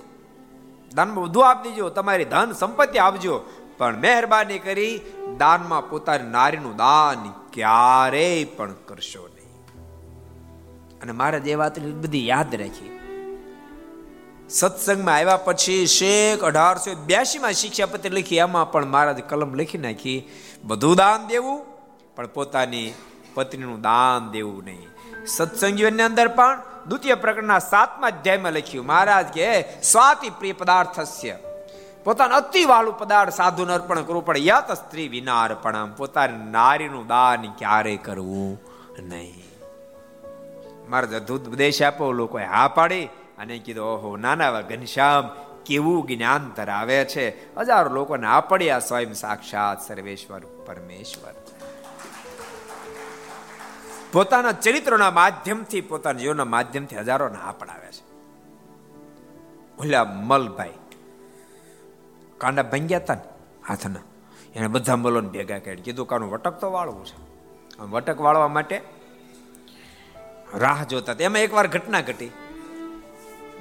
દાનમાં 0.94 1.24
બધું 1.24 1.48
આપી 1.48 1.68
દેજો. 1.68 1.88
તમારી 1.88 2.24
ધન 2.24 2.52
સંપત્તિ 2.52 2.98
આપજો. 2.98 3.40
પણ 3.78 4.00
મહેરબાની 4.00 4.58
કરી 4.58 5.00
દાનમાં 5.38 5.90
પોતાની 5.90 6.30
નારીનું 6.30 6.76
દાન 6.76 7.30
ક્યારેય 7.52 8.44
પણ 8.44 8.72
કરશો 8.72 9.28
અને 11.03 11.12
મહારાજ 11.12 11.44
જે 11.44 11.55
વાત 11.55 11.78
બધી 11.78 12.26
યાદ 12.26 12.55
રાખી. 12.55 12.98
સત્સંગમાં 14.48 15.14
આવ્યા 15.14 15.36
પછી 15.36 15.86
શેખ 15.86 16.42
અઢારસો 16.44 16.94
બ્યાસી 16.94 17.38
માં 17.38 17.53
શિક્ષાપત્ર 17.53 18.11
લખી, 18.11 18.36
એમાં 18.36 18.72
પણ 18.72 18.86
મહારાજ 18.86 19.20
કલમ 19.28 19.55
લખી 19.55 19.78
નાખી, 19.78 20.28
બધું 20.64 20.96
દાન 20.96 21.26
દેવું, 21.26 21.61
પણ 22.16 22.26
પોતાની 22.26 22.94
પત્નીનું 23.34 23.80
દાન 23.80 24.30
દેવું 24.30 24.64
નહીં. 24.64 24.88
સત્સંગીઓની 25.26 26.03
અંદર 26.03 26.28
પણ 26.28 26.59
દ્વિતીય 26.88 27.14
પ્રકરણના 27.14 27.59
સાતમા 27.59 28.07
અધ્યાયમાં 28.07 28.53
લખ્યું, 28.53 28.86
મહારાજ 28.86 29.26
કે, 29.26 29.48
સ્વાતિ 29.82 30.30
પ્રિય 30.30 30.53
પદાર્થસ્ય. 30.53 31.38
પોતાનું 32.05 32.36
અતિ 32.36 32.64
વાળું 32.64 32.98
પદાર્થ 32.98 33.34
સાધુને 33.34 33.72
અર્પણ 33.72 34.03
કરવું 34.03 34.24
પડે, 34.24 34.40
યત 34.46 34.72
સ્ત્રી 34.72 35.09
વિના 35.09 35.42
અર્પણ 35.42 35.92
પોતાની 35.92 36.50
નારીનું 36.50 37.07
દાન 37.07 37.42
ક્યારે 37.59 37.96
કરવું 37.96 38.61
નહીં? 38.98 39.41
મારા 40.89 41.35
ઉપદેશ 41.35 41.83
આપો 41.83 42.12
લોકોએ 42.12 42.45
હા 42.45 42.68
પાડી? 42.68 43.05
અને 43.39 43.59
કીધું, 43.59 43.85
ઓહો, 43.85 44.16
નાના 44.16 44.61
ઘનશ્યામ, 44.61 45.28
કેવું 45.64 46.07
જ્ઞાન 46.07 46.53
ધરાવે 46.57 47.05
છે? 47.05 47.55
હજારો 47.57 47.91
લોકોને 47.91 48.26
આ 48.26 48.41
પડ્યા, 48.41 48.78
સ્વયં 48.78 49.14
સાક્ષાત 49.14 49.89
સર્વેશ્વર 49.89 50.43
પરમેશ્વર. 50.66 51.35
પોતાના 54.12 54.53
ચરિત્રોના 54.53 55.11
માધ્યમથી, 55.11 55.80
પોતાના 55.80 56.18
જીવનના 56.18 56.45
માધ્યમથી 56.45 56.97
હજારો 56.97 57.26
આ 57.26 57.53
પડાવે 57.53 57.93
છે. 57.93 58.03
ઓલા 59.78 60.05
મલભાઈ, 60.05 60.70
કાંડા 62.39 62.62
ભંગ્યા 62.62 62.99
હતા 62.99 63.14
ને 63.14 63.20
હાથના, 63.68 64.01
એને 64.55 64.68
બધા 64.68 64.97
મલોને 64.97 65.28
ભેગા 65.28 65.59
કરી 65.59 65.76
કીધું 65.76 66.07
કાનું 66.07 66.30
વટક 66.30 66.61
તો 66.61 66.72
વાળવું 66.72 67.05
છે. 67.05 67.18
વટક 67.78 68.20
વાળવા 68.20 68.49
માટે 68.49 69.01
રાહ 70.55 70.84
જોતા 70.84 71.12
એમાં 71.20 71.42
એકવાર 71.42 71.66
ઘટના 71.66 72.00
ઘટી. 72.00 72.30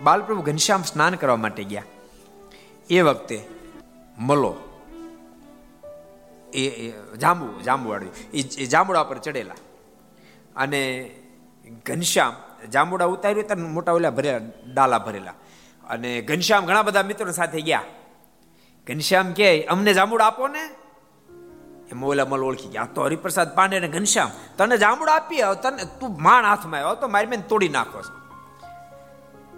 બાલપ્રભુ 0.03 0.41
ઘનશ્યામ 0.41 0.83
સ્નાન 0.83 1.15
કરવા 1.15 1.35
માટે 1.35 1.63
ગયા. 1.63 1.83
એ 2.89 3.01
વખતે 3.01 3.45
મલો, 4.17 4.55
એ 6.53 6.91
જાંબુ, 7.17 7.61
જાંબુવાળું, 7.61 8.11
એ 8.33 8.65
જાંબુડા 8.65 9.03
પર 9.03 9.17
ચડેલા. 9.17 9.55
અને 10.55 11.09
ઘનશ્યામ 11.85 12.35
જાંબુડા 12.67 13.05
ઉતાર્યું 13.05 13.47
ત્યાં 13.47 13.71
મોટા 13.71 13.91
ઓલા 13.91 14.09
ભરેલા, 14.09 14.39
ડાલા 14.73 14.99
ભરેલા. 14.99 15.33
અને 15.89 16.21
ઘનશ્યામ 16.21 16.65
ઘણા 16.65 16.81
બધા 16.81 17.03
મિત્રો 17.03 17.31
સાથે 17.31 17.61
ગયા. 17.61 17.83
ઘનશ્યામ 18.87 19.33
કે 19.33 19.63
અમને 19.63 19.93
જાંબુડા 19.93 20.25
આપો 20.25 20.47
ને. 20.47 20.69
એમાં 21.91 22.09
ઓલા 22.09 22.25
મલ 22.25 22.43
ઓળખી 22.43 22.67
ગયા. 22.67 22.87
તો 22.95 23.03
હરિપ્રસાદ 23.03 23.55
પાંડે 23.55 23.79
ને 23.79 23.87
ઘનશ્યામ, 23.87 24.31
તને 24.57 24.77
જામડું 24.77 25.13
આપીએ 25.15 25.53
તને, 25.63 25.83
તું 25.99 26.17
માણ 26.21 26.45
હાથમાં 26.45 26.79
આવ્યો 26.79 26.95
તો 26.95 27.07
મારી 27.07 27.27
બેન 27.27 27.41
તોડી 27.41 27.69
નાખો 27.69 27.99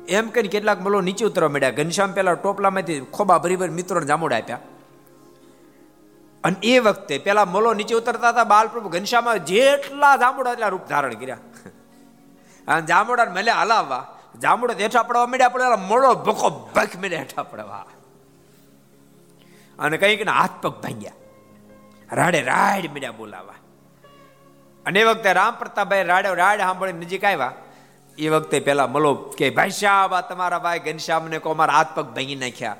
એમ 0.09 0.29
કરીને 0.29 0.49
કેટલાક 0.49 0.79
મલો 0.81 1.01
નીચે 1.01 1.25
ઉતરવા 1.25 1.49
મળ્યા 1.49 1.69
ઘનશ્યામ 1.69 2.11
પેલા 2.11 2.33
ટોપલામાંથી 2.33 2.99
ખોબા 2.99 3.37
ભરી 3.37 3.55
ભરી 3.55 3.71
મિત્રોને 3.71 4.05
જામુડા 4.05 4.37
આપ્યા. 4.37 4.59
અને 6.43 6.55
એ 6.63 6.79
વખતે 6.79 7.17
પેલા 7.17 7.45
મલો 7.45 7.73
નીચે 7.73 7.95
ઉતરતા 7.95 8.29
હતા, 8.29 8.43
બાલપ્રભુ 8.43 8.89
ઘનશ્યામ 8.89 9.37
જેટલા 9.37 10.15
જામુડા 10.17 10.51
એટલા 10.51 10.67
રૂપ 10.67 10.85
ધારણ 10.89 11.13
કર્યા. 11.13 11.37
અને 12.67 12.81
જામુડા 12.81 13.25
મેલે 13.25 13.51
હલાવવા 13.51 14.03
જાંબુડા 14.41 14.75
હેઠા 14.79 15.03
પડવા 15.03 15.25
મળ્યા 15.25 15.49
પડે 15.49 15.75
મોડો 15.87 16.13
ભકો 16.27 16.47
ભખ 16.75 16.95
મેળે 17.01 17.17
હેઠા 17.17 17.43
પડવા. 17.43 17.85
અને 19.79 19.97
કંઈક 19.97 20.27
હાથ 20.27 20.55
પગ 20.61 20.73
ભાંગ્યા. 20.83 21.17
રાડે 22.13 22.41
રાડ 22.41 22.89
મીડ્યા 22.93 23.11
બોલાવા. 23.11 23.53
અને 24.85 24.99
એ 24.99 25.03
વખતે 25.03 25.33
રામ 25.33 25.55
પ્રતાપભાઈ 25.55 26.03
રાડે 26.03 26.33
રાડ 26.33 26.57
સાંભળી 26.57 26.93
નજીક 26.93 27.23
આવ્યા. 27.23 27.53
એ 28.17 28.29
વખતે 28.29 28.59
પેલા 28.59 28.87
મલો 28.87 29.13
કે, 29.13 29.49
ભાઈ 29.49 29.69
સાહેબ 29.69 30.13
આ 30.13 30.21
તમારા 30.21 30.59
ભાઈ 30.59 30.79
ઘનશ્યામ 30.79 31.27
ને 31.27 31.39
કો 31.39 31.53
મારા 31.53 31.73
હાથ 31.73 31.87
પગ 31.95 32.05
ભાંગી 32.05 32.35
નાખ્યા. 32.35 32.75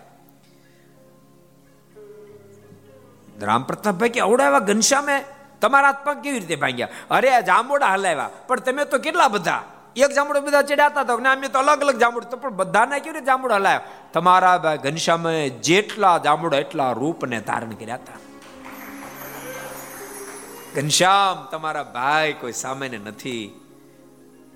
રામ 3.41 3.63
પ્રતાપભાઈ 3.63 4.09
કે, 4.09 4.19
અવડાવ્યા 4.19 4.59
ઘનશ્યામે? 4.59 5.23
તમારા 5.61 5.87
હાથ 5.87 6.05
પગ 6.05 6.21
કેવી 6.21 6.39
રીતે 6.39 6.55
ભાંગ્યા? 6.55 6.87
અરે, 7.11 7.29
આ 7.29 7.39
જાંબોડા 7.39 7.87
હલાવ્યા. 7.87 8.29
પણ 8.47 8.59
તમે 8.59 8.85
તો 8.85 8.97
કેટલા 8.97 9.27
બધા? 9.27 9.63
એક 9.95 10.11
જાંબુડો 10.11 10.41
બધા 10.41 10.61
ચડાતા 10.61 11.01
હતા 11.01 11.13
અમે 11.13 11.47
તો 11.47 11.59
અલગ 11.59 11.81
અલગ 11.81 11.97
જાંબુડ 11.97 12.23
તો, 12.23 12.37
પણ 12.37 12.49
બધાને 12.49 12.99
કેવી 12.99 13.13
રીતે 13.13 13.25
જાંબુડા 13.25 13.55
હલાવ્યા 13.55 13.81
તમારા 14.13 14.57
ઘનશ્યામે 14.57 15.49
જેટલા 15.49 16.17
જાંબુડા 16.17 16.57
એટલા 16.57 16.91
રૂપને 16.91 17.39
ધારણ 17.39 17.69
કર્યા 17.69 17.95
હતા. 17.95 18.32
ઘનશ્યામ 20.75 21.51
તમારા 21.51 21.83
ભાઈ 21.83 22.33
કોઈ 22.33 22.51
સામાન્ય 22.51 22.97
નથી. 22.97 23.59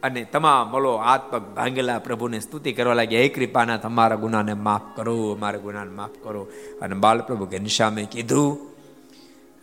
અને 0.03 0.23
તમામ 0.23 0.71
મલો 0.71 0.97
હાથ 0.97 1.21
પગ 1.31 1.41
ભાંગેલા 1.41 1.99
પ્રભુને 1.99 2.39
સ્તુતિ 2.39 2.73
કરવા 2.73 2.93
લાગ્યા. 2.93 3.19
હે 3.19 3.27
કૃપાના, 3.27 3.77
તમારા 3.77 4.15
ગુનાને 4.15 4.53
માફ 4.53 4.97
કરો 4.97 5.31
અમારા 5.31 5.59
ગુનાને 5.59 5.91
માફ 5.91 6.09
કરો. 6.23 6.47
અને 6.81 6.95
બાલપ્રભુ 6.95 7.45
ઘનશ્યામે 7.45 8.05
કીધું, 8.05 8.69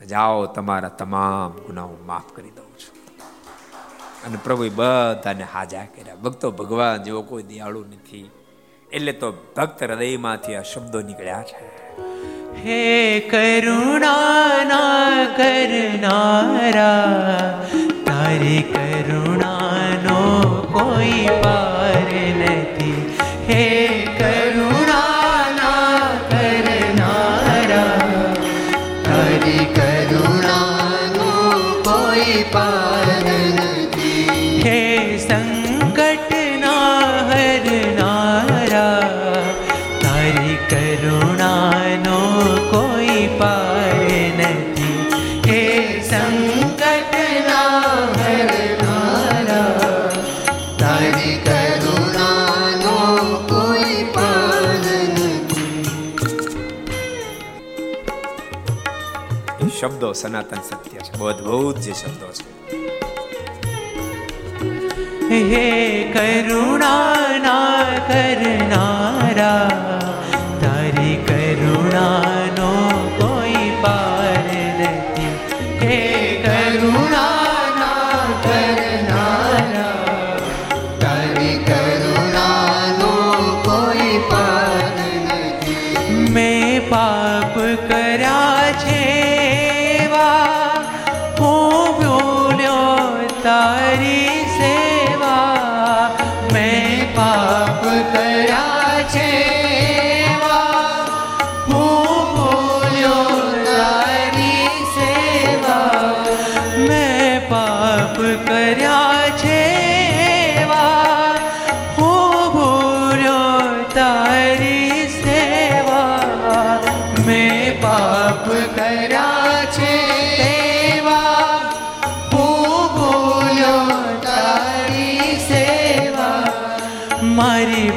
જાઓ, 0.06 0.46
તમારા 0.46 0.88
તમામ 0.88 1.50
ગુનાઓ 1.50 1.90
માફ 2.06 2.36
કરી 2.36 2.50
દઉં 2.50 2.64
છું. 2.64 2.94
અને 4.26 4.38
પ્રભુએ 4.44 4.68
બધાને 4.68 5.42
હાજા 5.42 5.84
કર્યા. 5.84 6.14
ભક્તો 6.14 6.50
ભગવાન 6.50 7.02
જેવો 7.02 7.22
કોઈ 7.22 7.42
દયાળુ 7.42 7.80
નથી. 7.80 8.30
એટલે 8.92 9.12
તો 9.12 9.32
ભક્ત 9.56 9.82
હૃદયમાંથી 9.82 10.54
આ 10.54 10.62
શબ્દો 10.62 11.00
નીકળ્યા 11.00 11.42
છે. 11.42 11.84
હે 12.62 13.20
કરુણા 13.30 15.26
કરનારા 15.36 16.86
તારી 18.04 18.62
કરુણાનો 18.74 20.20
કોઈ 20.72 21.28
પાર 21.42 22.08
નથી. 22.38 23.00
હે 23.48 23.64
કરુણા 24.18 24.53
શબ્દો 59.84 60.12
સનાતન 60.12 60.56
સત્ય 60.56 60.98
છે. 60.98 61.24
અદ્ભુત 61.24 61.76
જે 61.76 61.92
શબ્દો 61.92 62.26
છે. 62.26 62.68
હે 65.28 66.02
કરુણા 66.12 67.14
કરનારા, 68.08 69.68
તારી 70.60 71.16
કરુણાનો 71.26 72.70
કોઈ 73.18 73.70
પાર 73.82 74.44
નથી. 74.80 75.38
હે 75.86 75.98
કરુણા 76.42 77.34
પાપ 86.88 87.58
કર 87.58 88.03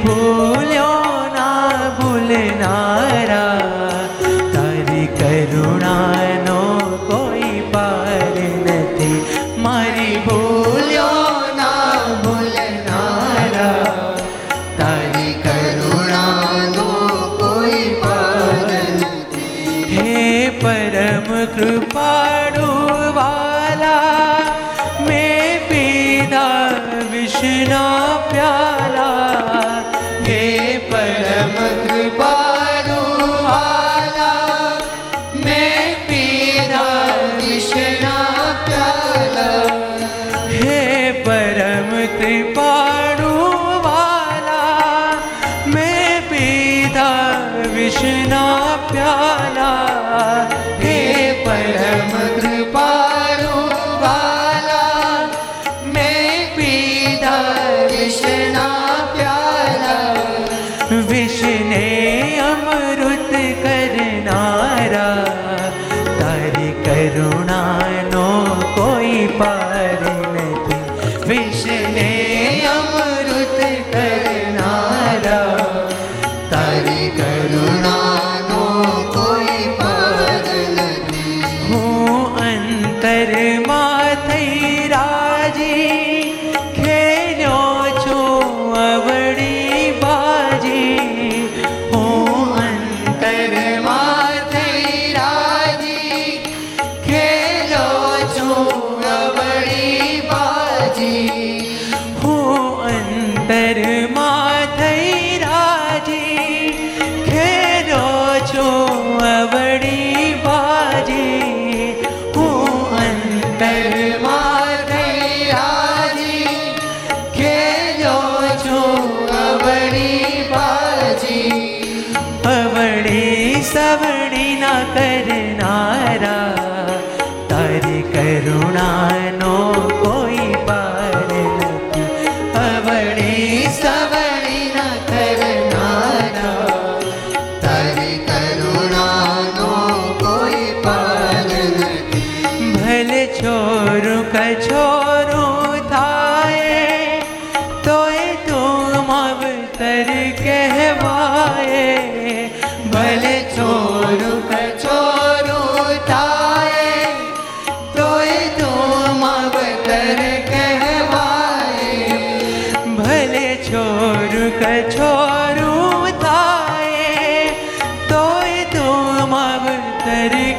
போல 0.05 0.66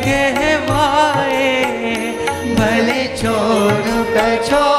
કહેવાય 0.02 1.52
ભલે 2.56 3.00
છોડ 3.16 3.86
કછો 4.14 4.77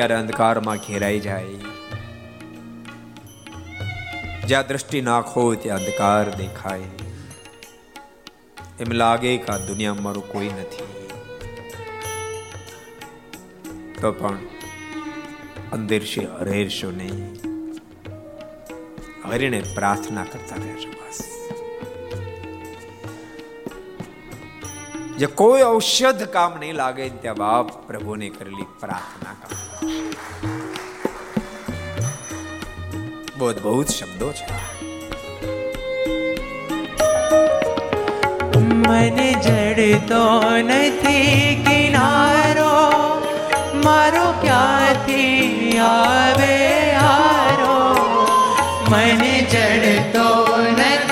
ક્યારે 0.00 0.16
અંધકારમાં 0.16 0.78
ઘેરાઈ 0.80 1.18
જાય 1.22 1.70
જ્યાં 4.44 4.68
દ્રષ્ટિ 4.68 5.00
નાખો 5.02 5.42
ત્યાં 5.56 5.80
અંધકાર 5.80 6.30
દેખાય 6.36 6.88
એમ 8.78 8.94
લાગે 8.94 9.32
કે 9.40 9.52
આ 9.52 9.58
દુનિયામાં 9.64 10.06
મારું 10.06 10.26
કોઈ 10.28 10.52
નથી 10.54 10.86
તો 13.98 14.12
પણ 14.14 14.38
અંદર 15.72 16.02
છે 16.06 16.24
હરેરશો 16.32 16.92
નહીં 16.94 17.20
હરિને 19.26 19.60
પ્રાર્થના 19.70 20.26
કરતા 20.26 20.60
રહેશો 20.60 20.90
બસ 20.96 21.18
જે 25.18 25.28
કોઈ 25.38 25.64
ઔષધ 25.66 26.24
કામ 26.32 26.56
નહીં 26.58 26.78
લાગે 26.78 27.10
ત્યાં 27.16 27.40
બાપ 27.40 27.76
પ્રભુને 27.86 28.30
કરેલી 28.32 28.70
પ્રાર્થના 28.78 29.36
કામ 29.42 29.59
બહુ 33.38 33.48
બહુ 33.56 33.72
શબ્દો 33.88 34.28
છે 34.32 34.44
મને 38.80 39.28
જડતો 39.38 40.24
નથી 40.60 41.46
કિનારો 41.64 42.74
મારો 43.84 44.26
ક્યાંથી 44.42 45.78
આવે 45.86 46.54
હારો 46.96 47.78
મને 48.90 49.34
જડતો 49.48 50.28
નથી 50.68 51.09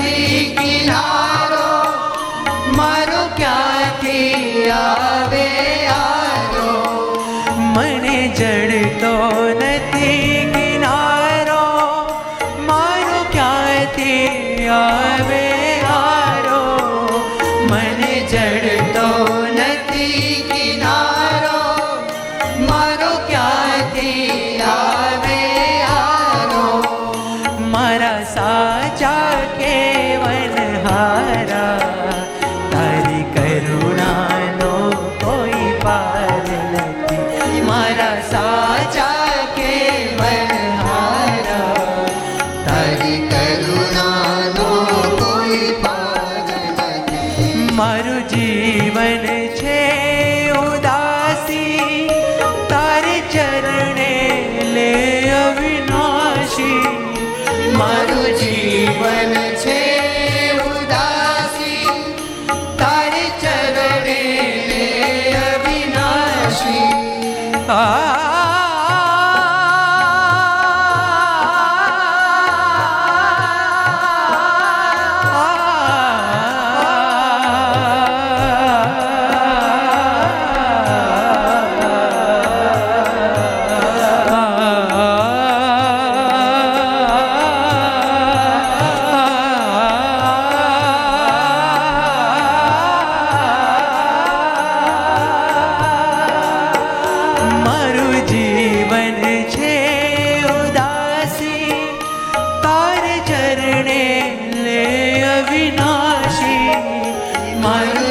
મારું 107.65 108.08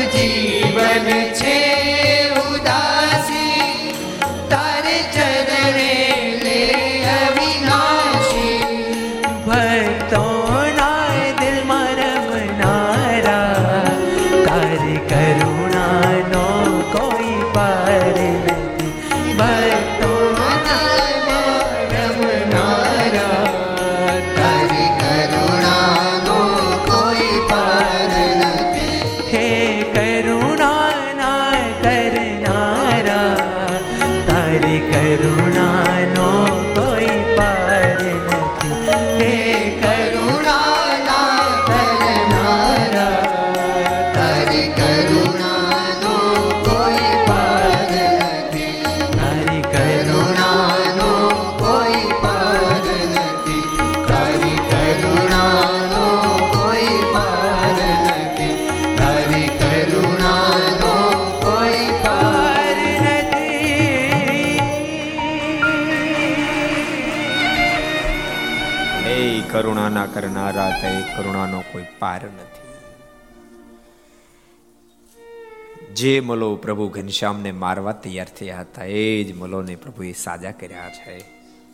કરુણાનો 71.17 71.63
કોઈ 71.71 71.85
પાર 71.99 72.23
નથી. 72.23 72.67
જે 75.93 76.19
મલો 76.19 76.55
પ્રભુ 76.55 76.87
ઘનશ્યામને 76.87 77.51
મારવા 77.51 77.91
તૈયાર 77.91 78.29
થયા 78.29 78.59
હતા, 78.59 78.83
એ 78.83 79.23
જ 79.23 79.35
મલોને 79.35 79.75
પ્રભુએ 79.75 80.11
સાજા 80.13 80.51
કર્યા 80.51 80.89
છે 80.89 81.17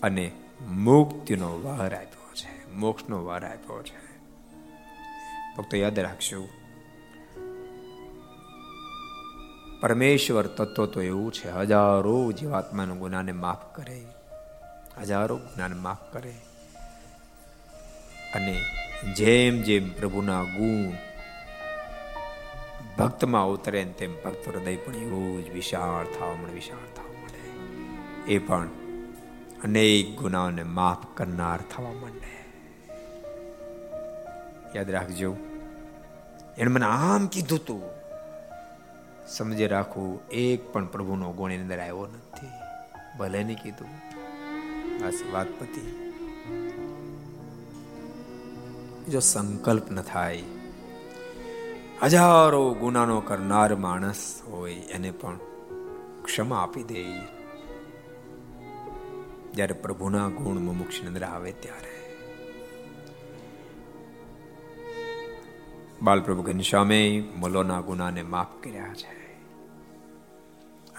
અને 0.02 0.32
મુક્તિનો 0.62 1.50
વર 1.60 1.94
આપ્યો 1.96 2.34
છે, 2.36 2.74
મોક્ષનો 2.74 3.18
વર 3.26 3.46
આપ્યો 3.46 3.84
છે. 3.84 4.02
ફક્ત 5.58 5.74
યાદ 5.76 6.00
રાખજો, 6.00 6.42
પરમેશ્વર 9.82 10.48
તત્વ 10.48 10.86
તો 10.86 11.02
એવું 11.02 11.32
છે, 11.32 11.50
હજારો 11.52 12.32
જીવાત્માના 12.32 12.94
ગુનાને 12.94 13.32
માફ 13.32 13.66
કરે, 13.76 14.02
હજારો 15.02 15.36
ગુનાને 15.38 15.76
માફ 15.76 16.04
કરે 16.14 16.36
અને 18.36 18.56
જેમ 19.04 19.62
જેમ 19.62 19.94
પ્રભુના 19.94 20.44
ગુણ 20.44 20.92
ભક્તમાં 22.98 23.48
ઉતરે 23.48 23.86
તેમ 23.86 24.24
ભક્ત 24.24 24.50
હૃદય 24.50 24.76
પણ 24.76 24.96
એવું 24.96 25.46
જ 25.46 25.50
વિશાળ 25.50 26.06
થવા 26.06 26.34
મળે, 26.34 26.54
વિશાળ 26.54 26.96
થવા 26.96 27.24
મળે. 27.24 28.34
એ 28.34 28.40
પણ 28.40 28.68
અનેક 29.64 30.20
ગુનાઓને 30.20 30.64
માફ 30.64 31.18
કરનાર 31.18 31.60
થવા 31.62 31.92
માંડે. 31.94 32.34
યાદ 34.76 34.90
રાખજો 34.90 35.36
એને 36.58 36.72
મને 36.72 36.86
આમ 36.86 37.28
કીધું 37.28 37.66
તું. 37.66 37.82
સમજે 39.28 39.68
રાખવું 39.68 40.28
એક 40.28 40.74
પણ 40.74 40.86
પ્રભુનો 40.86 41.32
ગુણ 41.32 41.52
એની 41.52 41.62
અંદર 41.62 41.80
આવ્યો 41.80 42.08
નથી. 42.08 42.48
ભલે 43.18 43.44
નહીં 43.44 43.58
કીધું. 43.58 43.88
બસ 45.00 45.24
વાત 45.32 45.48
પતી. 45.60 46.13
જો 49.12 49.20
સંકલ્પ 49.20 49.92
ન 49.92 50.02
થાય. 50.02 50.44
હજારો 52.04 52.74
ગુનાનો 52.74 53.22
કરનાર 53.22 53.76
માણસ 53.76 54.42
હોય 54.48 54.74
એને 54.74 55.12
પણ 55.12 55.40
ક્ષમા 56.26 56.64
આપી 56.64 56.84
દે. 56.84 57.04
જ્યારે 59.54 59.74
પ્રભુના 59.74 60.28
ગુણ 60.28 60.60
મુમુક્ષની 60.60 61.08
અંદર 61.08 61.24
આવે 61.24 61.52
ત્યારે. 61.52 61.94
બાલપ્રભુ 66.02 66.42
ઘનશ્યામે 66.42 67.24
મલોના 67.36 67.82
ગુનાને 67.82 68.22
માફ 68.22 68.64
કર્યા 68.64 68.94
છે. 68.94 69.34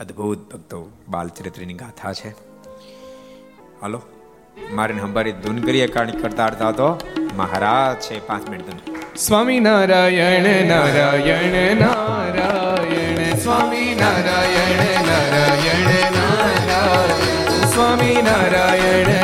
અદ્ભુત 0.00 0.52
ભક્તો 0.52 0.90
બાલચરિત્રની 1.08 1.74
ગાથા 1.74 2.12
છે. 2.12 2.28
હાલો 3.80 4.02
મારે 4.72 4.94
હંભારી 4.94 5.32
ધૂન 5.32 5.58
કરીએ, 5.58 5.86
કારણ 5.86 6.10
કરતા 6.10 6.46
અડતા 6.46 6.72
તો 6.72 6.98
મહારાજ 7.36 8.02
છે 8.02 8.26
પાંચ 8.26 8.50
મિનિટ 8.50 9.16
સ્વામી 9.16 9.60
નારાયણ 9.60 10.68
નારાયણ 10.68 11.76
નારાયણ. 11.76 13.38
સ્વામી 13.38 13.98
નારાયણ 14.00 15.06
નારાયણ 15.06 16.12
નારાયણ. 16.12 17.66
સ્વામી 17.66 18.22
નારાયણ 18.22 19.23